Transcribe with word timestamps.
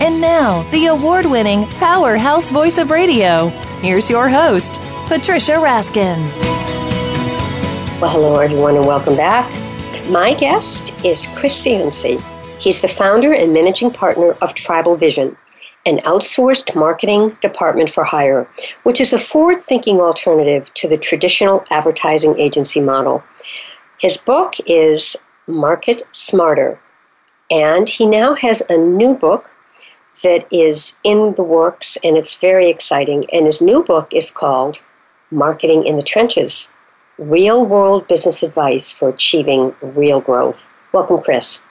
And 0.00 0.20
now, 0.20 0.62
the 0.70 0.86
award 0.86 1.26
winning 1.26 1.66
powerhouse 1.78 2.50
voice 2.50 2.78
of 2.78 2.90
radio. 2.90 3.48
Here's 3.80 4.10
your 4.10 4.28
host, 4.28 4.80
Patricia 5.06 5.52
Raskin. 5.52 6.28
Well, 8.00 8.10
hello, 8.10 8.34
everyone, 8.34 8.76
and 8.76 8.86
welcome 8.86 9.16
back. 9.16 9.50
My 10.08 10.34
guest 10.34 10.92
is 11.04 11.26
Chris 11.36 11.64
Ciunci. 11.64 12.20
He's 12.58 12.80
the 12.80 12.88
founder 12.88 13.32
and 13.32 13.52
managing 13.52 13.90
partner 13.90 14.32
of 14.42 14.54
Tribal 14.54 14.96
Vision 14.96 15.36
an 15.86 15.98
outsourced 15.98 16.74
marketing 16.74 17.36
department 17.40 17.90
for 17.90 18.04
hire, 18.04 18.48
which 18.84 19.00
is 19.00 19.12
a 19.12 19.18
forward 19.18 19.62
thinking 19.64 20.00
alternative 20.00 20.72
to 20.74 20.88
the 20.88 20.96
traditional 20.96 21.64
advertising 21.70 22.38
agency 22.38 22.80
model. 22.80 23.22
His 23.98 24.16
book 24.16 24.54
is 24.66 25.16
Market 25.46 26.02
Smarter, 26.12 26.80
and 27.50 27.88
he 27.88 28.06
now 28.06 28.34
has 28.34 28.62
a 28.68 28.76
new 28.76 29.14
book 29.14 29.50
that 30.22 30.46
is 30.50 30.96
in 31.04 31.34
the 31.34 31.42
works 31.42 31.98
and 32.04 32.16
it's 32.16 32.34
very 32.34 32.68
exciting. 32.68 33.24
And 33.32 33.46
his 33.46 33.60
new 33.60 33.82
book 33.82 34.08
is 34.12 34.30
called 34.30 34.82
Marketing 35.30 35.86
in 35.86 35.96
the 35.96 36.02
Trenches 36.02 36.72
Real 37.18 37.64
World 37.64 38.08
Business 38.08 38.42
Advice 38.42 38.90
for 38.92 39.08
Achieving 39.08 39.74
Real 39.80 40.20
Growth. 40.20 40.68
Welcome, 40.92 41.22
Chris. 41.22 41.62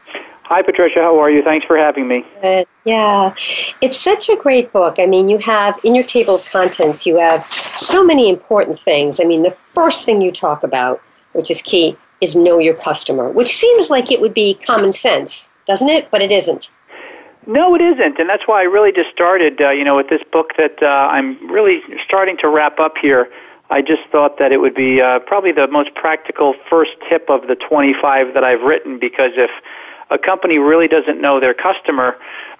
Hi, 0.43 0.61
Patricia. 0.61 0.99
How 0.99 1.19
are 1.19 1.31
you? 1.31 1.41
Thanks 1.41 1.65
for 1.65 1.77
having 1.77 2.07
me. 2.07 2.25
Uh, 2.43 2.65
yeah, 2.83 3.33
it's 3.81 3.97
such 3.97 4.29
a 4.29 4.35
great 4.35 4.71
book. 4.73 4.95
I 4.99 5.05
mean, 5.05 5.29
you 5.29 5.37
have 5.39 5.79
in 5.83 5.95
your 5.95 6.03
table 6.03 6.35
of 6.35 6.51
contents, 6.51 7.05
you 7.05 7.17
have 7.17 7.43
so 7.45 8.03
many 8.03 8.29
important 8.29 8.79
things. 8.79 9.19
I 9.19 9.23
mean, 9.23 9.43
the 9.43 9.55
first 9.73 10.05
thing 10.05 10.21
you 10.21 10.31
talk 10.31 10.63
about, 10.63 11.01
which 11.31 11.49
is 11.49 11.61
key, 11.61 11.97
is 12.19 12.35
know 12.35 12.59
your 12.59 12.73
customer, 12.73 13.29
which 13.29 13.55
seems 13.55 13.89
like 13.89 14.11
it 14.11 14.19
would 14.21 14.33
be 14.33 14.53
common 14.55 14.93
sense, 14.93 15.49
doesn't 15.65 15.89
it? 15.89 16.11
But 16.11 16.21
it 16.21 16.31
isn't. 16.31 16.71
No, 17.45 17.75
it 17.75 17.81
isn't, 17.81 18.19
and 18.19 18.29
that's 18.29 18.47
why 18.47 18.61
I 18.61 18.63
really 18.63 18.91
just 18.91 19.11
started. 19.11 19.61
Uh, 19.61 19.71
you 19.71 19.83
know, 19.83 19.95
with 19.97 20.09
this 20.09 20.21
book 20.31 20.53
that 20.57 20.81
uh, 20.81 21.09
I'm 21.11 21.51
really 21.51 21.81
starting 22.05 22.37
to 22.37 22.47
wrap 22.47 22.79
up 22.79 22.97
here. 22.97 23.29
I 23.69 23.81
just 23.81 24.03
thought 24.11 24.37
that 24.39 24.51
it 24.51 24.61
would 24.61 24.75
be 24.75 25.01
uh, 25.01 25.19
probably 25.19 25.51
the 25.51 25.67
most 25.67 25.93
practical 25.95 26.53
first 26.69 26.91
tip 27.09 27.29
of 27.29 27.47
the 27.47 27.55
25 27.55 28.33
that 28.33 28.43
I've 28.43 28.61
written 28.61 28.99
because 28.99 29.31
if 29.35 29.49
a 30.09 30.17
company 30.17 30.57
really 30.57 30.87
doesn't 30.87 31.19
know 31.19 31.39
their 31.39 31.53
customer, 31.53 32.17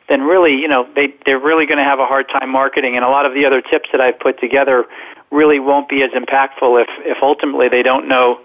then 0.09 0.21
really, 0.23 0.53
you 0.53 0.67
know, 0.67 0.87
they 0.95 1.13
they're 1.25 1.39
really 1.39 1.65
going 1.65 1.77
to 1.77 1.83
have 1.83 1.99
a 1.99 2.05
hard 2.05 2.27
time 2.29 2.49
marketing. 2.49 2.95
And 2.95 3.05
a 3.05 3.09
lot 3.09 3.25
of 3.25 3.33
the 3.33 3.45
other 3.45 3.61
tips 3.61 3.89
that 3.91 4.01
I've 4.01 4.19
put 4.19 4.39
together 4.39 4.85
really 5.31 5.59
won't 5.59 5.87
be 5.87 6.03
as 6.03 6.11
impactful 6.11 6.81
if 6.81 6.89
if 7.05 7.17
ultimately 7.21 7.69
they 7.69 7.83
don't 7.83 8.07
know, 8.07 8.39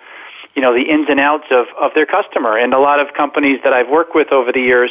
you 0.55 0.63
know, 0.63 0.73
the 0.73 0.83
ins 0.83 1.09
and 1.09 1.19
outs 1.19 1.47
of 1.51 1.67
of 1.81 1.93
their 1.95 2.07
customer. 2.07 2.57
And 2.57 2.75
a 2.75 2.79
lot 2.79 3.01
of 3.01 3.15
companies 3.15 3.61
that 3.65 3.73
I've 3.73 3.89
worked 3.89 4.15
with 4.15 4.31
over 4.33 4.53
the 4.53 4.61
years, 4.61 4.91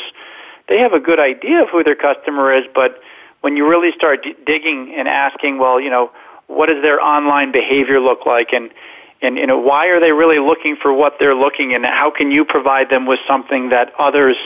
they 0.67 0.79
have 0.79 0.93
a 0.93 0.99
good 0.99 1.19
idea 1.19 1.63
of 1.63 1.69
who 1.69 1.83
their 1.83 1.95
customer 1.95 2.53
is, 2.53 2.65
but 2.73 3.01
when 3.41 3.55
you 3.55 3.67
really 3.67 3.91
start 3.93 4.23
d- 4.23 4.35
digging 4.45 4.93
and 4.95 5.07
asking, 5.07 5.57
well, 5.57 5.79
you 5.79 5.89
know, 5.89 6.11
what 6.47 6.67
does 6.67 6.81
their 6.81 7.01
online 7.01 7.51
behavior 7.51 7.99
look 7.99 8.25
like, 8.25 8.53
and 8.53 8.71
and 9.21 9.37
you 9.37 9.47
know 9.47 9.57
why 9.57 9.87
are 9.87 9.99
they 9.99 10.11
really 10.11 10.39
looking 10.39 10.75
for 10.75 10.93
what 10.93 11.15
they're 11.19 11.35
looking 11.35 11.73
and 11.73 11.85
how 11.85 12.11
can 12.11 12.31
you 12.31 12.45
provide 12.45 12.89
them 12.89 13.05
with 13.05 13.19
something 13.27 13.69
that 13.69 13.91
others 13.99 14.37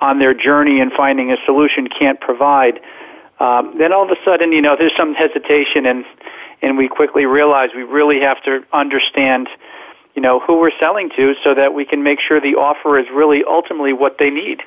on 0.00 0.18
their 0.18 0.34
journey 0.34 0.80
in 0.80 0.90
finding 0.90 1.30
a 1.32 1.36
solution 1.44 1.88
can't 1.88 2.20
provide? 2.20 2.80
Um, 3.38 3.76
then 3.78 3.92
all 3.92 4.04
of 4.04 4.10
a 4.10 4.22
sudden 4.24 4.52
you 4.52 4.60
know 4.60 4.76
there's 4.78 4.96
some 4.96 5.14
hesitation 5.14 5.86
and 5.86 6.04
and 6.60 6.76
we 6.76 6.88
quickly 6.88 7.24
realize 7.24 7.70
we 7.74 7.82
really 7.82 8.20
have 8.20 8.42
to 8.44 8.64
understand 8.72 9.48
you 10.14 10.22
know 10.22 10.40
who 10.40 10.58
we're 10.58 10.76
selling 10.78 11.10
to 11.16 11.34
so 11.44 11.54
that 11.54 11.72
we 11.72 11.84
can 11.84 12.02
make 12.02 12.20
sure 12.20 12.40
the 12.40 12.56
offer 12.56 12.98
is 12.98 13.06
really 13.12 13.44
ultimately 13.44 13.92
what 13.92 14.16
they 14.18 14.30
need 14.30 14.62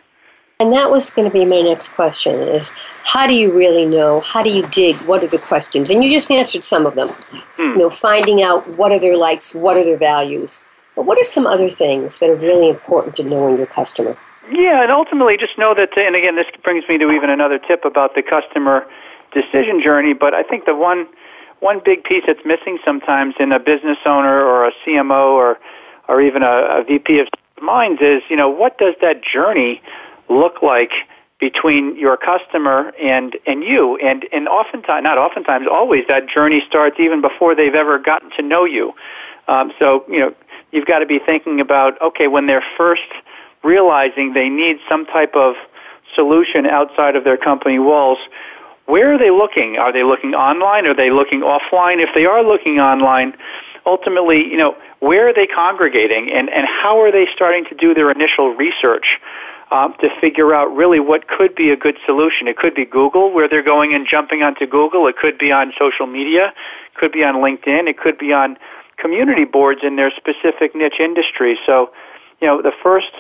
and 0.62 0.74
that 0.74 0.92
was 0.92 1.10
going 1.10 1.26
to 1.26 1.34
be 1.34 1.46
my 1.46 1.62
next 1.62 1.94
question 1.94 2.36
is 2.36 2.74
how 3.06 3.26
do 3.26 3.34
you 3.34 3.50
really 3.52 3.86
know? 3.86 4.20
How 4.20 4.42
do 4.42 4.50
you 4.50 4.62
dig? 4.64 4.98
What 5.08 5.24
are 5.24 5.28
the 5.28 5.38
questions? 5.38 5.90
And 5.90 6.04
you 6.04 6.12
just 6.12 6.30
answered 6.30 6.66
some 6.66 6.86
of 6.86 6.96
them. 6.96 7.08
Hmm. 7.56 7.62
You 7.62 7.78
know, 7.78 7.90
finding 7.90 8.44
out 8.44 8.78
what 8.78 8.92
are 8.92 9.00
their 9.00 9.16
likes, 9.16 9.56
what 9.56 9.78
are 9.78 9.86
their 9.86 9.98
values. 9.98 10.66
But 10.96 11.06
what 11.06 11.18
are 11.18 11.24
some 11.24 11.48
other 11.48 11.70
things 11.70 12.20
that 12.20 12.30
are 12.30 12.36
really 12.36 12.68
important 12.68 13.16
to 13.16 13.24
knowing 13.24 13.56
your 13.58 13.68
customer? 13.68 14.18
Yeah, 14.52 14.84
and 14.84 14.92
ultimately 14.92 15.38
just 15.38 15.58
know 15.58 15.74
that, 15.76 15.98
and 15.98 16.14
again, 16.14 16.36
this 16.36 16.48
brings 16.62 16.84
me 16.90 16.98
to 16.98 17.10
even 17.10 17.30
another 17.30 17.58
tip 17.58 17.86
about 17.86 18.16
the 18.16 18.22
customer 18.22 18.86
decision 19.32 19.82
journey, 19.82 20.12
but 20.12 20.34
I 20.34 20.44
think 20.44 20.66
the 20.66 20.76
one 20.76 21.08
one 21.62 21.82
big 21.84 22.04
piece 22.04 22.24
that's 22.26 22.46
missing 22.46 22.80
sometimes 22.84 23.36
in 23.40 23.52
a 23.52 23.60
business 23.60 23.98
owner 24.06 24.44
or 24.44 24.66
a 24.66 24.72
CMO 24.86 25.32
or 25.32 25.58
or 26.10 26.22
even 26.22 26.44
a, 26.44 26.80
a 26.80 26.84
VP 26.84 27.20
of 27.20 27.28
minds 27.62 28.02
is, 28.02 28.24
you 28.30 28.36
know, 28.36 28.50
what 28.50 28.78
does 28.78 28.96
that 29.02 29.24
journey 29.24 29.82
look 30.30 30.62
like 30.62 30.92
between 31.40 31.98
your 31.98 32.18
customer 32.18 32.92
and 33.02 33.36
and 33.48 33.64
you. 33.64 33.98
And 33.98 34.26
and 34.32 34.48
oftentimes 34.48 35.04
not 35.04 35.18
oftentimes 35.18 35.68
always 35.72 36.04
that 36.08 36.28
journey 36.30 36.62
starts 36.68 36.98
even 37.00 37.22
before 37.22 37.56
they've 37.56 37.76
ever 37.76 37.98
gotten 37.98 38.30
to 38.32 38.42
know 38.42 38.66
you. 38.66 38.94
Um, 39.48 39.72
so 39.80 40.04
you 40.08 40.20
know 40.20 40.34
you've 40.72 40.86
got 40.86 41.00
to 41.00 41.06
be 41.06 41.20
thinking 41.20 41.60
about 41.60 42.00
okay 42.02 42.28
when 42.28 42.46
they're 42.46 42.66
first 42.78 43.10
realizing 43.64 44.34
they 44.34 44.50
need 44.50 44.78
some 44.88 45.06
type 45.06 45.36
of 45.36 45.56
solution 46.16 46.66
outside 46.66 47.16
of 47.16 47.24
their 47.24 47.38
company 47.38 47.80
walls 47.80 48.18
where 48.86 49.14
are 49.14 49.20
they 49.20 49.30
looking? 49.30 49.78
Are 49.78 49.94
they 49.94 50.02
looking 50.02 50.34
online? 50.34 50.88
Are 50.88 50.96
they 50.96 51.12
looking 51.12 51.42
offline? 51.42 52.00
If 52.00 52.10
they 52.16 52.26
are 52.26 52.44
looking 52.44 52.80
online 52.80 53.36
ultimately 53.86 54.46
you 54.46 54.58
know 54.58 54.76
where 55.00 55.30
are 55.30 55.34
they 55.34 55.48
congregating? 55.48 56.30
And 56.32 56.50
and 56.50 56.68
how 56.68 57.00
are 57.00 57.12
they 57.12 57.28
starting 57.34 57.66
to 57.66 57.76
do 57.76 57.94
their 57.94 58.12
initial 58.12 58.50
research 58.56 59.20
um, 59.72 59.94
to 60.02 60.10
figure 60.20 60.54
out 60.54 60.74
really 60.76 61.00
what 61.00 61.28
could 61.28 61.56
be 61.56 61.70
a 61.70 61.78
good 61.78 61.98
solution. 62.06 62.48
It 62.48 62.58
could 62.58 62.74
be 62.74 62.86
Google, 62.86 63.32
where 63.32 63.48
they're 63.48 63.64
going 63.64 63.94
and 63.94 64.08
jumping 64.08 64.42
onto 64.42 64.66
Google. 64.66 65.08
It 65.08 65.18
could 65.18 65.38
be 65.38 65.52
on 65.52 65.74
social 65.78 66.08
media. 66.08 66.48
It 66.48 66.96
could 66.96 67.12
be 67.12 67.24
on 67.24 67.36
LinkedIn. 67.36 67.88
It 67.88 67.98
could 67.98 68.18
be 68.18 68.34
on 68.34 68.58
community 68.98 69.46
boards 69.46 69.82
in 69.84 69.96
their 69.96 70.12
specific 70.12 70.76
niche 70.76 71.00
industry. 71.00 71.58
So, 71.66 71.92
you 72.42 72.48
know, 72.48 72.62
the 72.62 72.74
first 72.84 73.12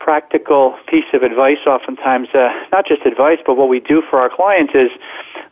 practical 0.00 0.76
piece 0.88 1.04
of 1.12 1.22
advice 1.22 1.58
oftentimes, 1.66 2.28
uh, 2.34 2.48
not 2.72 2.86
just 2.86 3.04
advice, 3.06 3.38
but 3.46 3.56
what 3.56 3.68
we 3.68 3.78
do 3.78 4.02
for 4.08 4.18
our 4.18 4.30
clients 4.30 4.72
is 4.74 4.90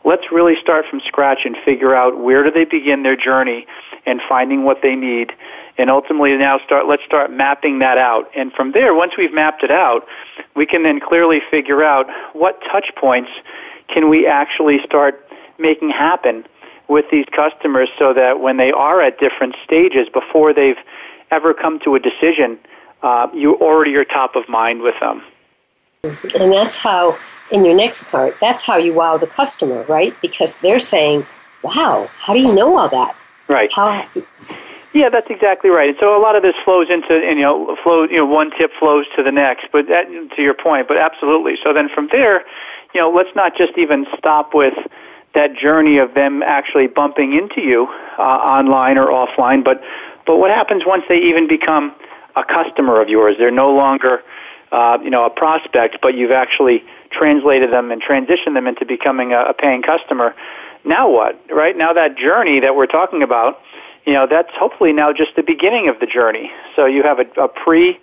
let's 0.03 0.31
really 0.31 0.55
start 0.59 0.85
from 0.89 0.99
scratch 1.01 1.45
and 1.45 1.55
figure 1.63 1.95
out 1.95 2.19
where 2.19 2.43
do 2.43 2.51
they 2.51 2.65
begin 2.65 3.03
their 3.03 3.15
journey 3.15 3.65
and 4.05 4.19
finding 4.27 4.63
what 4.63 4.81
they 4.81 4.95
need. 4.95 5.31
And 5.77 5.89
ultimately 5.89 6.35
now 6.35 6.59
start 6.59 6.87
let's 6.87 7.03
start 7.05 7.31
mapping 7.31 7.79
that 7.79 7.97
out. 7.97 8.29
And 8.35 8.51
from 8.51 8.71
there 8.73 8.93
once 8.93 9.13
we've 9.17 9.33
mapped 9.33 9.63
it 9.63 9.71
out 9.71 10.05
we 10.55 10.65
can 10.65 10.83
then 10.83 10.99
clearly 10.99 11.41
figure 11.49 11.83
out 11.83 12.07
what 12.33 12.59
touch 12.71 12.91
points 12.95 13.31
can 13.87 14.09
we 14.09 14.27
actually 14.27 14.79
start 14.83 15.25
making 15.57 15.89
happen 15.89 16.45
with 16.87 17.05
these 17.11 17.25
customers 17.35 17.87
so 17.97 18.13
that 18.13 18.39
when 18.39 18.57
they 18.57 18.71
are 18.71 19.01
at 19.01 19.19
different 19.19 19.55
stages 19.63 20.09
before 20.11 20.53
they've 20.53 20.79
ever 21.31 21.53
come 21.53 21.79
to 21.79 21.95
a 21.95 21.99
decision 21.99 22.57
uh, 23.03 23.27
you 23.33 23.55
already 23.55 23.95
are 23.95 24.05
top 24.05 24.35
of 24.35 24.47
mind 24.49 24.81
with 24.81 24.95
them 24.99 25.23
and 26.03 26.51
that's 26.53 26.77
how 26.77 27.17
in 27.51 27.65
your 27.65 27.75
next 27.75 28.05
part 28.05 28.35
that's 28.39 28.63
how 28.63 28.77
you 28.77 28.93
wow 28.93 29.17
the 29.17 29.27
customer 29.27 29.83
right 29.89 30.15
because 30.21 30.57
they're 30.59 30.79
saying 30.79 31.25
wow 31.63 32.09
how 32.19 32.33
do 32.33 32.39
you 32.39 32.53
know 32.53 32.77
all 32.77 32.89
that 32.89 33.15
right 33.47 33.71
how 33.73 34.05
yeah, 34.93 35.09
that's 35.09 35.29
exactly 35.29 35.69
right. 35.69 35.89
And 35.89 35.97
so 35.99 36.19
a 36.19 36.21
lot 36.21 36.35
of 36.35 36.41
this 36.41 36.55
flows 36.65 36.89
into, 36.89 37.13
and, 37.13 37.37
you 37.37 37.45
know, 37.45 37.77
flow, 37.83 38.03
you 38.05 38.17
know, 38.17 38.25
one 38.25 38.49
tip 38.57 38.71
flows 38.79 39.05
to 39.15 39.23
the 39.23 39.31
next, 39.31 39.67
but 39.71 39.87
that, 39.87 40.07
to 40.35 40.41
your 40.41 40.55
point, 40.55 40.87
but 40.87 40.97
absolutely. 40.97 41.57
So 41.63 41.73
then 41.73 41.89
from 41.89 42.09
there, 42.11 42.43
you 42.93 42.99
know, 42.99 43.11
let's 43.11 43.29
not 43.35 43.55
just 43.55 43.77
even 43.77 44.07
stop 44.17 44.55
with 44.55 44.73
that 45.35 45.55
journey 45.55 45.99
of 45.99 46.15
them 46.15 46.41
actually 46.41 46.87
bumping 46.87 47.33
into 47.33 47.61
you 47.61 47.87
uh, 48.17 48.21
online 48.21 48.97
or 48.97 49.07
offline, 49.07 49.63
but 49.63 49.81
but 50.25 50.37
what 50.37 50.51
happens 50.51 50.83
once 50.85 51.03
they 51.07 51.19
even 51.19 51.47
become 51.47 51.93
a 52.35 52.43
customer 52.43 53.01
of 53.01 53.09
yours? 53.09 53.35
They're 53.37 53.51
no 53.51 53.73
longer 53.73 54.23
uh, 54.71 54.97
you 55.03 55.09
know, 55.09 55.25
a 55.25 55.29
prospect, 55.29 55.97
but 56.01 56.15
you've 56.15 56.31
actually 56.31 56.83
translated 57.11 57.71
them 57.71 57.91
and 57.91 58.01
transitioned 58.01 58.53
them 58.53 58.67
into 58.67 58.85
becoming 58.85 59.33
a, 59.33 59.41
a 59.45 59.53
paying 59.53 59.81
customer. 59.81 60.35
Now 60.85 61.09
what? 61.09 61.39
Right 61.49 61.75
now, 61.75 61.93
that 61.93 62.17
journey 62.17 62.59
that 62.59 62.75
we're 62.75 62.85
talking 62.85 63.23
about, 63.23 63.59
you 64.05 64.13
know, 64.13 64.27
that's 64.27 64.51
hopefully 64.53 64.93
now 64.93 65.11
just 65.11 65.35
the 65.35 65.43
beginning 65.43 65.89
of 65.89 65.99
the 65.99 66.05
journey. 66.05 66.51
So 66.75 66.85
you 66.85 67.03
have 67.03 67.19
a, 67.19 67.25
a 67.41 67.47
pre 67.47 67.99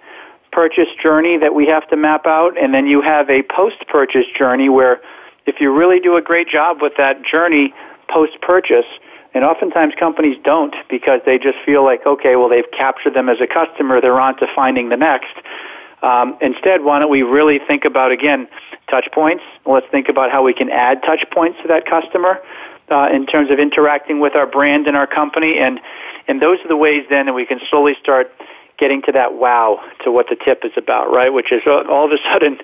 purchase 0.52 0.88
journey 1.02 1.36
that 1.36 1.54
we 1.54 1.66
have 1.66 1.88
to 1.90 1.96
map 1.96 2.26
out, 2.26 2.56
and 2.58 2.72
then 2.72 2.86
you 2.86 3.02
have 3.02 3.28
a 3.30 3.42
post 3.42 3.86
purchase 3.88 4.26
journey 4.36 4.68
where 4.68 5.00
if 5.46 5.60
you 5.60 5.72
really 5.72 6.00
do 6.00 6.16
a 6.16 6.22
great 6.22 6.48
job 6.48 6.82
with 6.82 6.94
that 6.96 7.22
journey 7.24 7.74
post 8.08 8.40
purchase, 8.40 8.86
and 9.36 9.44
oftentimes 9.44 9.92
companies 9.98 10.38
don't 10.42 10.74
because 10.88 11.20
they 11.26 11.38
just 11.38 11.58
feel 11.64 11.84
like, 11.84 12.06
okay, 12.06 12.36
well, 12.36 12.48
they've 12.48 12.70
captured 12.72 13.12
them 13.12 13.28
as 13.28 13.38
a 13.40 13.46
customer, 13.46 14.00
they're 14.00 14.18
on 14.18 14.34
to 14.38 14.46
finding 14.54 14.88
the 14.88 14.96
next. 14.96 15.36
Um, 16.02 16.38
instead, 16.40 16.84
why 16.84 16.98
don't 16.98 17.10
we 17.10 17.22
really 17.22 17.58
think 17.58 17.84
about, 17.84 18.12
again, 18.12 18.48
touch 18.90 19.08
points? 19.12 19.44
Let's 19.66 19.86
think 19.90 20.08
about 20.08 20.30
how 20.30 20.42
we 20.42 20.54
can 20.54 20.70
add 20.70 21.02
touch 21.02 21.24
points 21.30 21.58
to 21.60 21.68
that 21.68 21.84
customer 21.84 22.40
uh, 22.90 23.08
in 23.12 23.26
terms 23.26 23.50
of 23.50 23.58
interacting 23.58 24.20
with 24.20 24.34
our 24.34 24.46
brand 24.46 24.86
and 24.86 24.96
our 24.96 25.06
company. 25.06 25.58
And, 25.58 25.80
and 26.28 26.40
those 26.40 26.58
are 26.64 26.68
the 26.68 26.76
ways 26.76 27.04
then 27.10 27.26
that 27.26 27.34
we 27.34 27.44
can 27.44 27.60
slowly 27.68 27.94
start 28.00 28.32
getting 28.78 29.02
to 29.02 29.12
that 29.12 29.34
wow 29.34 29.82
to 30.04 30.10
what 30.10 30.28
the 30.30 30.36
tip 30.36 30.64
is 30.64 30.72
about, 30.76 31.12
right? 31.12 31.32
Which 31.32 31.52
is 31.52 31.62
uh, 31.66 31.82
all 31.90 32.06
of 32.06 32.12
a 32.12 32.18
sudden 32.32 32.58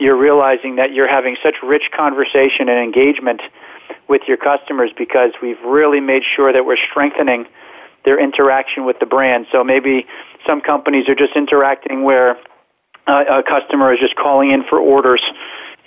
you're 0.00 0.16
realizing 0.16 0.76
that 0.76 0.92
you're 0.92 1.08
having 1.08 1.36
such 1.42 1.56
rich 1.62 1.90
conversation 1.94 2.68
and 2.68 2.78
engagement 2.78 3.40
with 4.08 4.22
your 4.26 4.36
customers 4.36 4.90
because 4.96 5.32
we've 5.42 5.60
really 5.64 6.00
made 6.00 6.22
sure 6.36 6.52
that 6.52 6.64
we're 6.64 6.78
strengthening 6.90 7.46
their 8.04 8.18
interaction 8.18 8.84
with 8.84 8.98
the 9.00 9.06
brand. 9.06 9.46
So 9.52 9.64
maybe 9.64 10.06
some 10.46 10.60
companies 10.60 11.08
are 11.08 11.14
just 11.14 11.34
interacting 11.36 12.04
where 12.04 12.38
a 13.06 13.42
customer 13.42 13.92
is 13.92 14.00
just 14.00 14.16
calling 14.16 14.50
in 14.50 14.64
for 14.64 14.78
orders 14.78 15.22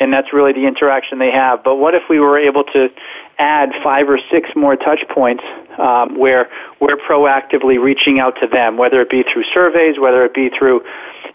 and 0.01 0.11
that's 0.11 0.33
really 0.33 0.51
the 0.51 0.65
interaction 0.65 1.19
they 1.19 1.29
have. 1.29 1.63
But 1.63 1.75
what 1.75 1.93
if 1.93 2.01
we 2.09 2.19
were 2.19 2.39
able 2.39 2.63
to 2.63 2.89
add 3.37 3.69
five 3.83 4.09
or 4.09 4.19
six 4.31 4.49
more 4.55 4.75
touch 4.75 5.03
points 5.09 5.43
um, 5.77 6.17
where 6.17 6.49
we're 6.79 6.97
proactively 6.97 7.81
reaching 7.81 8.19
out 8.19 8.35
to 8.41 8.47
them, 8.47 8.77
whether 8.77 9.01
it 9.01 9.09
be 9.09 9.23
through 9.23 9.43
surveys, 9.53 9.99
whether 9.99 10.25
it 10.25 10.33
be 10.33 10.49
through 10.49 10.83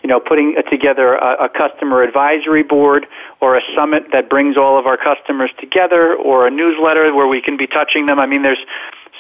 you 0.03 0.09
know, 0.09 0.21
putting 0.21 0.55
together 0.71 1.15
a, 1.15 1.47
a, 1.47 1.49
customer 1.49 2.03
advisory 2.03 2.63
board 2.63 3.07
or 3.41 3.57
a 3.57 3.61
summit 3.75 4.05
that 4.13 4.31
brings 4.31 4.57
all 4.57 4.79
of 4.79 4.87
our 4.87 4.97
customers 4.97 5.51
together 5.59 6.15
or 6.15 6.47
a 6.47 6.51
newsletter 6.51 7.13
where 7.13 7.27
we 7.27 7.41
can 7.41 7.57
be 7.57 7.67
touching 7.67 8.07
them. 8.07 8.21
I 8.21 8.27
mean, 8.27 8.43
there's 8.43 8.65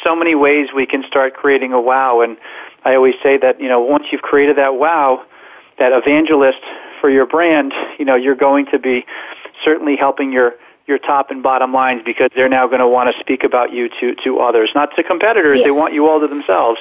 so 0.04 0.14
many 0.14 0.34
ways 0.36 0.68
we 0.74 0.86
can 0.86 1.04
start 1.08 1.34
creating 1.34 1.72
a 1.72 1.80
wow. 1.80 2.20
And 2.20 2.36
I 2.84 2.94
always 2.94 3.14
say 3.22 3.36
that, 3.38 3.60
you 3.60 3.68
know, 3.68 3.80
once 3.80 4.04
you've 4.12 4.22
created 4.22 4.56
that 4.58 4.74
wow, 4.74 5.24
that 5.78 5.92
evangelist 5.92 6.60
for 7.00 7.10
your 7.10 7.26
brand, 7.26 7.72
you 7.98 8.04
know, 8.04 8.14
you're 8.14 8.36
going 8.36 8.66
to 8.66 8.78
be 8.78 9.04
certainly 9.64 9.96
helping 9.96 10.32
your 10.32 10.54
your 10.86 10.98
top 10.98 11.30
and 11.30 11.42
bottom 11.42 11.72
lines 11.72 12.02
because 12.04 12.30
they're 12.34 12.48
now 12.48 12.66
going 12.66 12.80
to 12.80 12.88
want 12.88 13.14
to 13.14 13.20
speak 13.20 13.44
about 13.44 13.72
you 13.72 13.88
to 14.00 14.14
to 14.24 14.38
others, 14.38 14.70
not 14.74 14.94
to 14.96 15.02
competitors. 15.02 15.58
Yeah. 15.58 15.64
They 15.64 15.70
want 15.70 15.94
you 15.94 16.08
all 16.08 16.20
to 16.20 16.28
themselves 16.28 16.80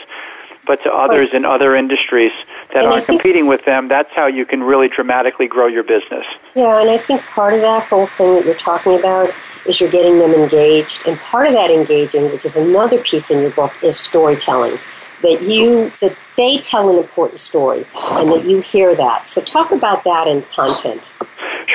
but 0.66 0.82
to 0.84 0.92
others 0.92 1.30
in 1.34 1.46
other 1.46 1.76
industries 1.76 2.32
that 2.74 2.84
and 2.84 2.88
aren't 2.88 3.06
competing 3.06 3.48
with 3.48 3.64
them, 3.66 3.88
that's 3.88 4.10
how 4.16 4.28
you 4.28 4.46
can 4.46 4.64
really 4.64 4.88
dramatically 4.88 5.48
grow 5.48 5.68
your 5.68 5.84
business. 5.84 6.26
Yeah, 6.56 6.82
and 6.82 6.90
I 6.90 6.98
think 6.98 7.22
part 7.22 7.54
of 7.54 7.62
that 7.62 7.84
whole 7.88 8.08
thing 8.08 8.36
that 8.36 8.46
you're 8.46 8.56
talking 8.56 8.98
about 8.98 9.32
is 9.66 9.80
you're 9.80 9.90
getting 9.90 10.20
them 10.20 10.34
engaged. 10.34 11.08
And 11.08 11.18
part 11.20 11.48
of 11.48 11.54
that 11.54 11.72
engaging, 11.72 12.32
which 12.32 12.46
is 12.46 12.56
another 12.56 13.02
piece 13.02 13.32
in 13.32 13.42
your 13.42 13.52
book, 13.52 13.74
is 13.82 13.98
storytelling. 14.00 14.78
That 15.22 15.42
you 15.42 15.92
that 16.02 16.16
they 16.38 16.58
tell 16.60 16.90
an 16.90 16.98
important 16.98 17.40
story 17.40 17.88
and 18.12 18.30
that 18.30 18.46
you 18.46 18.62
hear 18.62 18.96
that. 18.96 19.28
So 19.30 19.42
talk 19.42 19.72
about 19.72 20.04
that 20.04 20.28
in 20.28 20.44
content. 20.44 21.14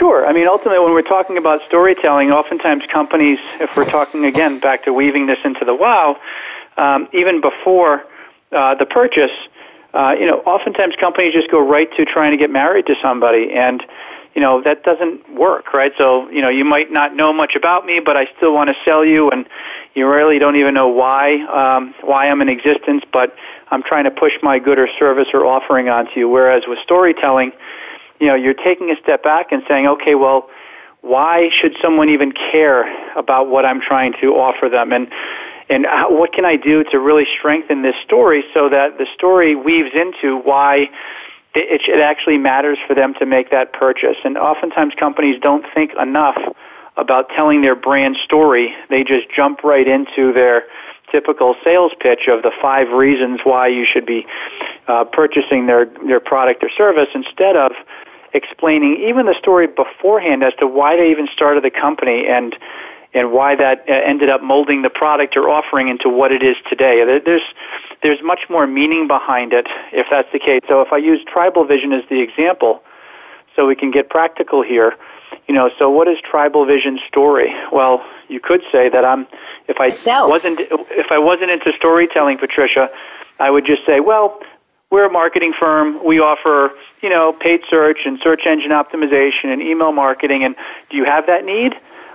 Sure. 0.01 0.27
I 0.27 0.33
mean, 0.33 0.47
ultimately, 0.49 0.79
when 0.79 0.95
we're 0.95 1.03
talking 1.03 1.37
about 1.37 1.61
storytelling, 1.69 2.31
oftentimes 2.31 2.85
companies, 2.91 3.39
if 3.61 3.77
we're 3.77 3.85
talking 3.85 4.25
again 4.25 4.59
back 4.59 4.85
to 4.85 4.95
weaving 4.95 5.27
this 5.27 5.39
into 5.45 5.63
the 5.67 5.75
wow, 5.75 6.19
um, 6.79 7.07
even 7.13 7.43
before 7.43 8.05
uh, 8.51 8.75
the 8.77 8.87
purchase, 8.87 9.31
uh, 9.93 10.17
you 10.19 10.25
know, 10.25 10.39
oftentimes 10.47 10.97
companies 10.99 11.35
just 11.35 11.51
go 11.51 11.61
right 11.61 11.95
to 11.99 12.07
trying 12.07 12.31
to 12.31 12.39
get 12.39 12.49
married 12.49 12.87
to 12.87 12.95
somebody, 13.03 13.53
and 13.53 13.83
you 14.35 14.41
know 14.41 14.63
that 14.63 14.85
doesn't 14.85 15.35
work, 15.35 15.75
right? 15.75 15.93
So 15.99 16.31
you 16.31 16.41
know, 16.41 16.49
you 16.49 16.65
might 16.65 16.91
not 16.91 17.15
know 17.15 17.31
much 17.31 17.55
about 17.55 17.85
me, 17.85 18.01
but 18.01 18.17
I 18.17 18.27
still 18.39 18.55
want 18.55 18.71
to 18.71 18.77
sell 18.87 19.05
you, 19.05 19.29
and 19.31 19.45
you 19.95 20.09
really 20.09 20.39
don't 20.39 20.57
even 20.57 20.73
know 20.73 20.89
why 20.89 21.43
um, 21.43 21.95
why 22.01 22.31
I'm 22.31 22.41
in 22.41 22.49
existence, 22.49 23.05
but 23.13 23.35
I'm 23.71 23.83
trying 23.83 24.05
to 24.05 24.11
push 24.11 24.33
my 24.43 24.61
good 24.61 24.79
or 24.79 24.89
service 24.99 25.29
or 25.35 25.45
offering 25.45 25.91
onto 25.91 26.21
you. 26.21 26.27
Whereas 26.27 26.63
with 26.67 26.79
storytelling, 26.83 27.53
you 28.21 28.27
know, 28.27 28.35
you're 28.35 28.55
taking 28.55 28.91
a 28.91 28.97
step 29.03 29.23
back 29.23 29.51
and 29.51 29.63
saying, 29.67 29.87
okay, 29.87 30.15
well, 30.15 30.49
why 31.01 31.49
should 31.51 31.75
someone 31.83 32.11
even 32.11 32.33
care 32.33 32.85
about 33.17 33.49
what 33.49 33.65
I'm 33.65 33.81
trying 33.81 34.13
to 34.21 34.35
offer 34.35 34.69
them? 34.69 34.93
And 34.93 35.11
and 35.71 35.87
how, 35.87 36.13
what 36.13 36.33
can 36.33 36.45
I 36.45 36.57
do 36.57 36.83
to 36.85 36.99
really 36.99 37.27
strengthen 37.39 37.83
this 37.83 37.95
story 38.05 38.45
so 38.53 38.69
that 38.69 38.99
the 38.99 39.07
story 39.15 39.55
weaves 39.55 39.91
into 39.95 40.37
why 40.37 40.91
it, 41.55 41.83
it 41.89 42.01
actually 42.01 42.39
matters 42.39 42.77
for 42.89 42.95
them 42.95 43.15
to 43.15 43.27
make 43.27 43.53
that 43.53 43.73
purchase. 43.73 44.17
And 44.25 44.37
oftentimes 44.37 44.95
companies 44.99 45.41
don't 45.41 45.65
think 45.73 45.93
enough 46.01 46.37
about 46.97 47.29
telling 47.31 47.63
their 47.63 47.77
brand 47.77 48.17
story. 48.25 48.75
They 48.89 49.05
just 49.05 49.31
jump 49.31 49.63
right 49.63 49.87
into 49.87 50.33
their 50.33 50.65
typical 51.13 51.55
sales 51.63 51.93
pitch 52.01 52.29
of 52.29 52.43
the 52.43 52.53
five 52.61 52.89
reasons 52.91 53.41
why 53.45 53.69
you 53.69 53.85
should 53.85 54.07
be 54.07 54.27
uh, 54.89 55.05
purchasing 55.05 55.67
their, 55.67 55.87
their 56.07 56.21
product 56.21 56.65
or 56.65 56.71
service 56.71 57.09
instead 57.15 57.57
of 57.57 57.73
explaining 58.33 58.97
even 59.09 59.27
the 59.27 59.35
story 59.35 59.67
beforehand 59.67 60.43
as 60.43 60.55
to 60.55 60.67
why 60.67 60.97
they 60.97 61.11
even 61.11 61.29
started 61.33 61.65
the 61.65 61.71
company 61.71 62.27
and 62.27 62.57
and 63.13 63.33
why 63.33 63.57
that 63.57 63.85
uh, 63.89 63.93
ended 63.93 64.29
up 64.29 64.41
molding 64.41 64.83
the 64.83 64.91
product 64.91 65.37
or 65.37 65.49
offering 65.51 65.89
into 65.89 66.09
what 66.09 66.31
it 66.31 66.43
is 66.43 66.57
today. 66.69 67.05
There's 67.25 67.43
there's 68.03 68.23
much 68.23 68.41
more 68.49 68.67
meaning 68.67 69.09
behind 69.09 69.53
it 69.53 69.67
if 69.93 70.07
that's 70.11 70.31
the 70.33 70.39
case. 70.39 70.61
So 70.69 70.81
if 70.81 70.93
I 70.93 70.99
use 70.99 71.21
Tribal 71.27 71.65
Vision 71.65 71.93
as 71.93 72.05
the 72.09 72.21
example, 72.21 72.83
so 73.57 73.67
we 73.67 73.75
can 73.75 73.91
get 73.91 74.09
practical 74.11 74.63
here, 74.63 74.95
you 75.49 75.55
know, 75.55 75.71
so 75.79 75.91
what 75.91 76.07
is 76.07 76.19
Tribal 76.23 76.65
Vision's 76.65 77.01
story? 77.09 77.53
Well, 77.73 78.05
you 78.29 78.39
could 78.41 78.63
say 78.71 78.89
that 78.89 79.05
I'm 79.05 79.27
if 79.67 79.81
I 79.81 79.89
Self. 79.89 80.31
wasn't 80.31 80.61
if 80.61 81.11
I 81.11 81.19
wasn't 81.19 81.51
into 81.51 81.73
storytelling, 81.77 82.39
Patricia, 82.39 82.89
I 83.41 83.51
would 83.51 83.67
just 83.67 83.85
say, 83.85 83.99
well, 84.01 84.41
we're 84.91 85.07
a 85.07 85.11
marketing 85.11 85.53
firm. 85.59 86.05
We 86.05 86.21
offer, 86.21 86.71
you 87.01 87.09
know, 87.09 87.33
paid 87.33 87.61
search 87.71 87.99
and 88.05 88.19
search 88.23 88.43
engine 88.47 88.71
optimization 88.71 89.47
and 89.47 89.63
email 89.63 89.93
marketing. 89.93 90.45
And 90.45 90.57
do 90.91 90.97
you 90.97 91.05
have 91.05 91.27
that 91.27 91.45
need? 91.45 91.75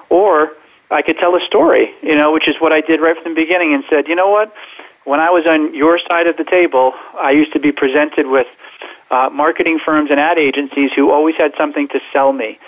Or 0.09 0.51
I 0.91 1.01
could 1.01 1.17
tell 1.17 1.35
a 1.35 1.41
story, 1.41 1.91
you 2.03 2.15
know, 2.15 2.31
which 2.31 2.47
is 2.47 2.55
what 2.59 2.71
I 2.71 2.81
did 2.81 3.01
right 3.01 3.15
from 3.21 3.33
the 3.33 3.41
beginning 3.41 3.73
and 3.73 3.83
said, 3.89 4.07
you 4.07 4.15
know 4.15 4.29
what? 4.29 4.53
When 5.05 5.19
I 5.19 5.29
was 5.29 5.45
on 5.47 5.73
your 5.73 5.99
side 5.99 6.27
of 6.27 6.37
the 6.37 6.43
table, 6.43 6.93
I 7.19 7.31
used 7.31 7.53
to 7.53 7.59
be 7.59 7.71
presented 7.71 8.27
with 8.27 8.47
uh, 9.11 9.29
marketing 9.31 9.79
firms 9.83 10.09
and 10.11 10.19
ad 10.19 10.37
agencies 10.37 10.91
who 10.95 11.11
always 11.11 11.35
had 11.37 11.53
something 11.57 11.87
to 11.89 11.99
sell 12.11 12.33
me. 12.33 12.59